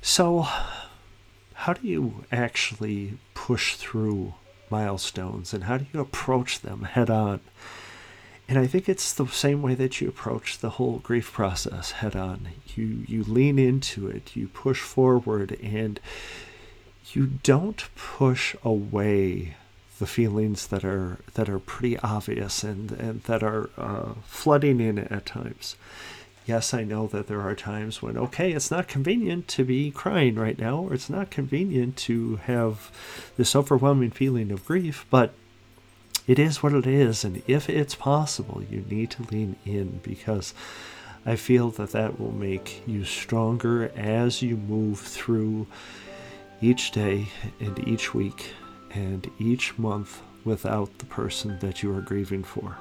So, 0.00 0.48
how 1.62 1.74
do 1.74 1.86
you 1.86 2.24
actually 2.32 3.18
push 3.34 3.76
through 3.76 4.34
milestones 4.68 5.54
and 5.54 5.62
how 5.62 5.78
do 5.78 5.86
you 5.92 6.00
approach 6.00 6.58
them 6.58 6.82
head 6.82 7.08
on? 7.08 7.38
And 8.48 8.58
I 8.58 8.66
think 8.66 8.88
it's 8.88 9.12
the 9.12 9.28
same 9.28 9.62
way 9.62 9.76
that 9.76 10.00
you 10.00 10.08
approach 10.08 10.58
the 10.58 10.70
whole 10.70 10.98
grief 10.98 11.32
process 11.32 11.92
head 11.92 12.16
on. 12.16 12.48
You 12.74 13.04
you 13.06 13.22
lean 13.22 13.60
into 13.60 14.08
it, 14.08 14.34
you 14.34 14.48
push 14.48 14.80
forward 14.80 15.56
and 15.62 16.00
you 17.12 17.26
don't 17.44 17.88
push 17.94 18.56
away 18.64 19.54
the 20.00 20.06
feelings 20.08 20.66
that 20.66 20.84
are 20.84 21.18
that 21.34 21.48
are 21.48 21.60
pretty 21.60 21.96
obvious 22.00 22.64
and, 22.64 22.90
and 22.90 23.22
that 23.22 23.44
are 23.44 23.70
uh, 23.78 24.14
flooding 24.24 24.80
in 24.80 24.98
at 24.98 25.26
times. 25.26 25.76
Yes, 26.44 26.74
I 26.74 26.82
know 26.82 27.06
that 27.08 27.28
there 27.28 27.40
are 27.40 27.54
times 27.54 28.02
when, 28.02 28.18
okay, 28.18 28.52
it's 28.52 28.70
not 28.70 28.88
convenient 28.88 29.46
to 29.48 29.64
be 29.64 29.92
crying 29.92 30.34
right 30.34 30.58
now, 30.58 30.78
or 30.78 30.94
it's 30.94 31.08
not 31.08 31.30
convenient 31.30 31.96
to 31.98 32.36
have 32.44 32.90
this 33.36 33.54
overwhelming 33.54 34.10
feeling 34.10 34.50
of 34.50 34.66
grief, 34.66 35.06
but 35.08 35.34
it 36.26 36.38
is 36.38 36.62
what 36.62 36.72
it 36.72 36.86
is. 36.86 37.24
And 37.24 37.42
if 37.46 37.68
it's 37.68 37.94
possible, 37.94 38.62
you 38.68 38.84
need 38.90 39.10
to 39.12 39.22
lean 39.30 39.56
in 39.64 40.00
because 40.02 40.52
I 41.24 41.36
feel 41.36 41.70
that 41.70 41.92
that 41.92 42.18
will 42.18 42.32
make 42.32 42.82
you 42.88 43.04
stronger 43.04 43.92
as 43.96 44.42
you 44.42 44.56
move 44.56 44.98
through 44.98 45.68
each 46.60 46.90
day 46.90 47.28
and 47.60 47.86
each 47.86 48.14
week 48.14 48.52
and 48.90 49.30
each 49.38 49.78
month 49.78 50.20
without 50.44 50.98
the 50.98 51.06
person 51.06 51.58
that 51.60 51.82
you 51.82 51.94
are 51.96 52.00
grieving 52.00 52.42
for. 52.42 52.76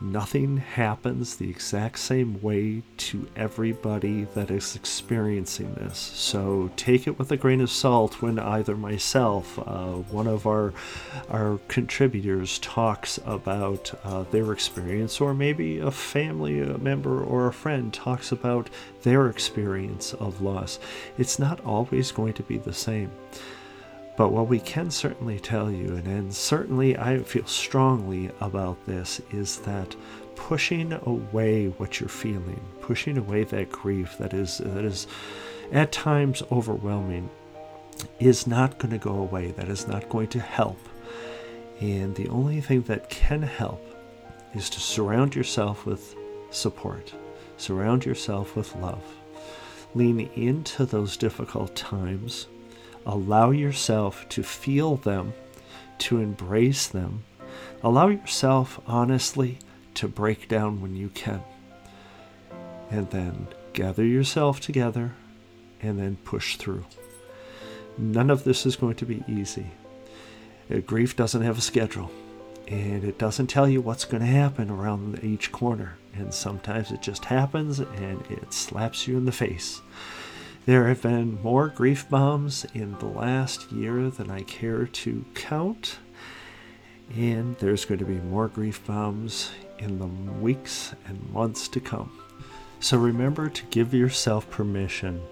Nothing 0.00 0.58
happens 0.58 1.36
the 1.36 1.50
exact 1.50 1.98
same 1.98 2.40
way 2.40 2.82
to 2.98 3.28
everybody 3.34 4.28
that 4.34 4.48
is 4.48 4.76
experiencing 4.76 5.74
this. 5.74 5.98
So 5.98 6.70
take 6.76 7.08
it 7.08 7.18
with 7.18 7.32
a 7.32 7.36
grain 7.36 7.60
of 7.60 7.68
salt 7.68 8.22
when 8.22 8.38
either 8.38 8.76
myself, 8.76 9.58
uh, 9.58 9.94
one 10.10 10.28
of 10.28 10.46
our 10.46 10.72
our 11.28 11.58
contributors, 11.66 12.60
talks 12.60 13.18
about 13.26 13.92
uh, 14.04 14.22
their 14.30 14.52
experience, 14.52 15.20
or 15.20 15.34
maybe 15.34 15.78
a 15.78 15.90
family 15.90 16.60
member 16.78 17.20
or 17.20 17.48
a 17.48 17.52
friend 17.52 17.92
talks 17.92 18.30
about 18.30 18.70
their 19.02 19.28
experience 19.28 20.14
of 20.14 20.40
loss. 20.40 20.78
It's 21.18 21.40
not 21.40 21.64
always 21.64 22.12
going 22.12 22.34
to 22.34 22.42
be 22.44 22.58
the 22.58 22.72
same. 22.72 23.10
But 24.18 24.32
what 24.32 24.48
we 24.48 24.58
can 24.58 24.90
certainly 24.90 25.38
tell 25.38 25.70
you, 25.70 25.94
and, 25.94 26.08
and 26.08 26.34
certainly 26.34 26.98
I 26.98 27.20
feel 27.20 27.46
strongly 27.46 28.32
about 28.40 28.84
this, 28.84 29.20
is 29.30 29.58
that 29.58 29.94
pushing 30.34 30.92
away 30.92 31.68
what 31.68 32.00
you're 32.00 32.08
feeling, 32.08 32.60
pushing 32.80 33.16
away 33.16 33.44
that 33.44 33.70
grief 33.70 34.18
that 34.18 34.34
is 34.34 34.58
that 34.58 34.84
is 34.84 35.06
at 35.70 35.92
times 35.92 36.42
overwhelming, 36.50 37.30
is 38.18 38.44
not 38.44 38.78
going 38.78 38.90
to 38.90 38.98
go 38.98 39.14
away. 39.14 39.52
That 39.52 39.68
is 39.68 39.86
not 39.86 40.08
going 40.08 40.28
to 40.28 40.40
help. 40.40 40.80
And 41.80 42.16
the 42.16 42.28
only 42.28 42.60
thing 42.60 42.82
that 42.82 43.10
can 43.10 43.42
help 43.42 43.84
is 44.52 44.68
to 44.70 44.80
surround 44.80 45.36
yourself 45.36 45.86
with 45.86 46.16
support, 46.50 47.14
surround 47.56 48.04
yourself 48.04 48.56
with 48.56 48.74
love. 48.74 49.04
Lean 49.94 50.28
into 50.34 50.84
those 50.86 51.16
difficult 51.16 51.76
times 51.76 52.48
Allow 53.08 53.52
yourself 53.52 54.28
to 54.28 54.42
feel 54.42 54.96
them, 54.96 55.32
to 56.00 56.20
embrace 56.20 56.86
them. 56.86 57.24
Allow 57.82 58.08
yourself, 58.08 58.78
honestly, 58.86 59.58
to 59.94 60.06
break 60.06 60.46
down 60.46 60.82
when 60.82 60.94
you 60.94 61.08
can. 61.08 61.42
And 62.90 63.08
then 63.10 63.48
gather 63.72 64.04
yourself 64.04 64.60
together 64.60 65.14
and 65.80 65.98
then 65.98 66.18
push 66.24 66.56
through. 66.56 66.84
None 67.96 68.28
of 68.28 68.44
this 68.44 68.66
is 68.66 68.76
going 68.76 68.96
to 68.96 69.06
be 69.06 69.24
easy. 69.26 69.70
Uh, 70.70 70.80
grief 70.80 71.16
doesn't 71.16 71.42
have 71.42 71.56
a 71.56 71.62
schedule, 71.62 72.10
and 72.66 73.04
it 73.04 73.18
doesn't 73.18 73.46
tell 73.46 73.66
you 73.66 73.80
what's 73.80 74.04
going 74.04 74.20
to 74.20 74.26
happen 74.26 74.70
around 74.70 75.24
each 75.24 75.50
corner. 75.50 75.96
And 76.12 76.34
sometimes 76.34 76.90
it 76.90 77.00
just 77.00 77.24
happens 77.24 77.78
and 77.78 78.20
it 78.30 78.52
slaps 78.52 79.08
you 79.08 79.16
in 79.16 79.24
the 79.24 79.32
face. 79.32 79.80
There 80.68 80.88
have 80.88 81.00
been 81.00 81.40
more 81.42 81.68
grief 81.68 82.10
bombs 82.10 82.66
in 82.74 82.92
the 82.98 83.06
last 83.06 83.72
year 83.72 84.10
than 84.10 84.30
I 84.30 84.42
care 84.42 84.84
to 84.84 85.24
count, 85.32 85.98
and 87.16 87.56
there's 87.56 87.86
going 87.86 88.00
to 88.00 88.04
be 88.04 88.18
more 88.18 88.48
grief 88.48 88.86
bombs 88.86 89.50
in 89.78 89.98
the 89.98 90.08
weeks 90.38 90.94
and 91.06 91.32
months 91.32 91.68
to 91.68 91.80
come. 91.80 92.12
So 92.80 92.98
remember 92.98 93.48
to 93.48 93.64
give 93.70 93.94
yourself 93.94 94.50
permission 94.50 95.22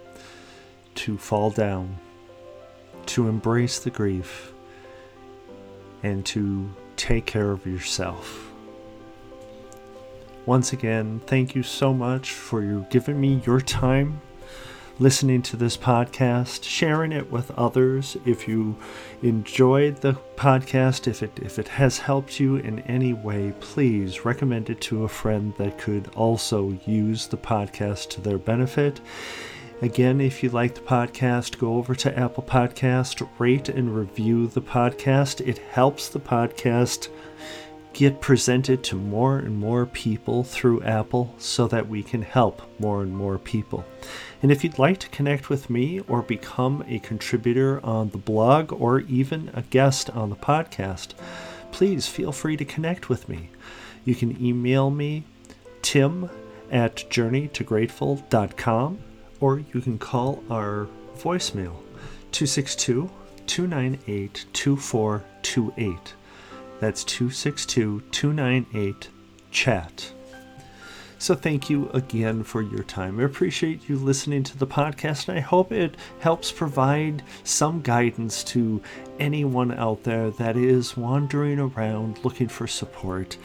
to 0.94 1.18
fall 1.18 1.50
down, 1.50 1.98
to 3.04 3.28
embrace 3.28 3.78
the 3.78 3.90
grief, 3.90 4.54
and 6.02 6.24
to 6.24 6.66
take 6.96 7.26
care 7.26 7.50
of 7.50 7.66
yourself. 7.66 8.50
Once 10.46 10.72
again, 10.72 11.20
thank 11.26 11.54
you 11.54 11.62
so 11.62 11.92
much 11.92 12.30
for 12.30 12.62
you 12.62 12.86
giving 12.88 13.20
me 13.20 13.42
your 13.44 13.60
time 13.60 14.22
listening 14.98 15.42
to 15.42 15.56
this 15.56 15.76
podcast, 15.76 16.64
sharing 16.64 17.12
it 17.12 17.30
with 17.30 17.50
others. 17.52 18.16
If 18.24 18.48
you 18.48 18.76
enjoyed 19.22 19.96
the 19.96 20.14
podcast, 20.36 21.06
if 21.06 21.22
it 21.22 21.38
if 21.42 21.58
it 21.58 21.68
has 21.68 21.98
helped 21.98 22.40
you 22.40 22.56
in 22.56 22.80
any 22.80 23.12
way, 23.12 23.52
please 23.60 24.24
recommend 24.24 24.70
it 24.70 24.80
to 24.82 25.04
a 25.04 25.08
friend 25.08 25.52
that 25.58 25.78
could 25.78 26.08
also 26.14 26.78
use 26.86 27.26
the 27.26 27.36
podcast 27.36 28.08
to 28.10 28.20
their 28.20 28.38
benefit. 28.38 29.00
Again, 29.82 30.22
if 30.22 30.42
you 30.42 30.48
like 30.48 30.74
the 30.74 30.80
podcast, 30.80 31.58
go 31.58 31.74
over 31.74 31.94
to 31.94 32.18
Apple 32.18 32.42
Podcast, 32.42 33.28
rate 33.38 33.68
and 33.68 33.94
review 33.94 34.46
the 34.46 34.62
podcast. 34.62 35.46
It 35.46 35.58
helps 35.58 36.08
the 36.08 36.20
podcast 36.20 37.08
get 37.96 38.20
presented 38.20 38.84
to 38.84 38.94
more 38.94 39.38
and 39.38 39.56
more 39.56 39.86
people 39.86 40.44
through 40.44 40.82
Apple 40.82 41.34
so 41.38 41.66
that 41.66 41.88
we 41.88 42.02
can 42.02 42.20
help 42.20 42.60
more 42.78 43.00
and 43.00 43.16
more 43.16 43.38
people. 43.38 43.86
And 44.42 44.52
if 44.52 44.62
you'd 44.62 44.78
like 44.78 44.98
to 44.98 45.08
connect 45.08 45.48
with 45.48 45.70
me 45.70 46.00
or 46.00 46.20
become 46.20 46.84
a 46.86 46.98
contributor 46.98 47.82
on 47.82 48.10
the 48.10 48.18
blog 48.18 48.70
or 48.70 49.00
even 49.00 49.50
a 49.54 49.62
guest 49.62 50.10
on 50.10 50.28
the 50.28 50.36
podcast, 50.36 51.14
please 51.72 52.06
feel 52.06 52.32
free 52.32 52.58
to 52.58 52.66
connect 52.66 53.08
with 53.08 53.30
me. 53.30 53.48
You 54.04 54.14
can 54.14 54.44
email 54.44 54.90
me, 54.90 55.24
tim 55.80 56.28
at 56.70 56.96
journeytograteful.com, 56.96 58.98
or 59.40 59.62
you 59.72 59.80
can 59.80 59.98
call 59.98 60.44
our 60.50 60.86
voicemail, 61.16 61.76
262 62.30 63.08
298 63.46 64.44
2428. 64.52 66.12
That's 66.80 67.04
262 67.04 68.02
298 68.10 69.08
chat. 69.50 70.12
So, 71.18 71.34
thank 71.34 71.70
you 71.70 71.88
again 71.94 72.42
for 72.44 72.60
your 72.60 72.82
time. 72.82 73.18
I 73.18 73.22
appreciate 73.22 73.88
you 73.88 73.96
listening 73.96 74.42
to 74.44 74.58
the 74.58 74.66
podcast, 74.66 75.28
and 75.28 75.38
I 75.38 75.40
hope 75.40 75.72
it 75.72 75.96
helps 76.20 76.52
provide 76.52 77.22
some 77.42 77.80
guidance 77.80 78.44
to 78.44 78.82
anyone 79.18 79.72
out 79.72 80.02
there 80.02 80.30
that 80.32 80.58
is 80.58 80.94
wandering 80.94 81.58
around 81.58 82.22
looking 82.22 82.48
for 82.48 82.66
support. 82.66 83.38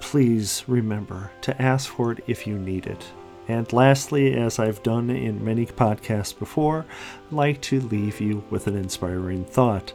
Please 0.00 0.64
remember 0.66 1.30
to 1.40 1.60
ask 1.60 1.90
for 1.90 2.12
it 2.12 2.22
if 2.26 2.46
you 2.46 2.58
need 2.58 2.86
it. 2.86 3.06
And 3.48 3.72
lastly, 3.72 4.34
as 4.34 4.58
I've 4.58 4.82
done 4.82 5.08
in 5.08 5.42
many 5.42 5.64
podcasts 5.64 6.38
before, 6.38 6.84
I'd 7.28 7.32
like 7.32 7.62
to 7.62 7.80
leave 7.80 8.20
you 8.20 8.44
with 8.50 8.66
an 8.66 8.76
inspiring 8.76 9.46
thought. 9.46 9.94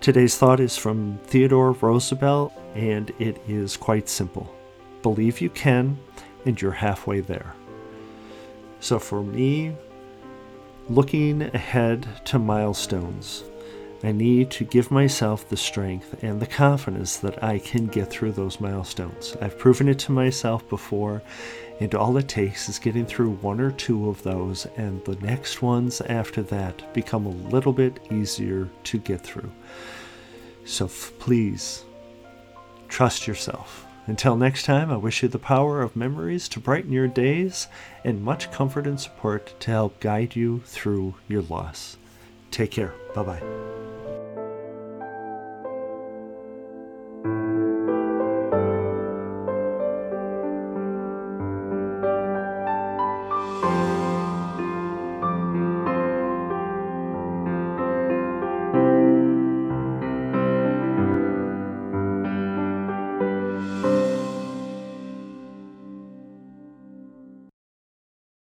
Today's 0.00 0.36
thought 0.36 0.60
is 0.60 0.76
from 0.76 1.18
Theodore 1.24 1.72
Roosevelt, 1.72 2.52
and 2.76 3.10
it 3.18 3.42
is 3.48 3.76
quite 3.76 4.08
simple 4.08 4.54
Believe 5.02 5.40
you 5.40 5.50
can, 5.50 5.98
and 6.46 6.60
you're 6.60 6.70
halfway 6.70 7.18
there. 7.20 7.54
So 8.78 9.00
for 9.00 9.24
me, 9.24 9.74
looking 10.88 11.42
ahead 11.42 12.06
to 12.26 12.38
milestones, 12.38 13.42
I 14.04 14.12
need 14.12 14.52
to 14.52 14.64
give 14.64 14.92
myself 14.92 15.48
the 15.48 15.56
strength 15.56 16.22
and 16.22 16.40
the 16.40 16.46
confidence 16.46 17.16
that 17.16 17.42
I 17.42 17.58
can 17.58 17.86
get 17.86 18.08
through 18.08 18.32
those 18.32 18.60
milestones. 18.60 19.36
I've 19.40 19.58
proven 19.58 19.88
it 19.88 19.98
to 20.00 20.12
myself 20.12 20.66
before, 20.68 21.22
and 21.80 21.94
all 21.94 22.16
it 22.16 22.28
takes 22.28 22.68
is 22.68 22.78
getting 22.78 23.06
through 23.06 23.32
one 23.36 23.60
or 23.60 23.70
two 23.70 24.08
of 24.08 24.22
those, 24.22 24.66
and 24.76 25.04
the 25.04 25.16
next 25.16 25.62
ones 25.62 26.00
after 26.02 26.42
that 26.42 26.92
become 26.92 27.26
a 27.26 27.50
little 27.50 27.72
bit 27.72 28.00
easier 28.10 28.68
to 28.84 28.98
get 28.98 29.20
through. 29.20 29.50
So 30.64 30.86
f- 30.86 31.12
please 31.18 31.84
trust 32.88 33.26
yourself. 33.26 33.86
Until 34.06 34.36
next 34.36 34.64
time, 34.64 34.90
I 34.90 34.96
wish 34.96 35.22
you 35.22 35.28
the 35.28 35.38
power 35.38 35.82
of 35.82 35.94
memories 35.94 36.48
to 36.50 36.60
brighten 36.60 36.92
your 36.92 37.08
days 37.08 37.68
and 38.04 38.22
much 38.22 38.50
comfort 38.50 38.86
and 38.86 38.98
support 38.98 39.54
to 39.60 39.70
help 39.70 40.00
guide 40.00 40.34
you 40.34 40.62
through 40.64 41.14
your 41.28 41.42
loss. 41.42 41.98
Take 42.50 42.70
care. 42.70 42.94
Bye 43.14 43.22
bye. 43.22 43.42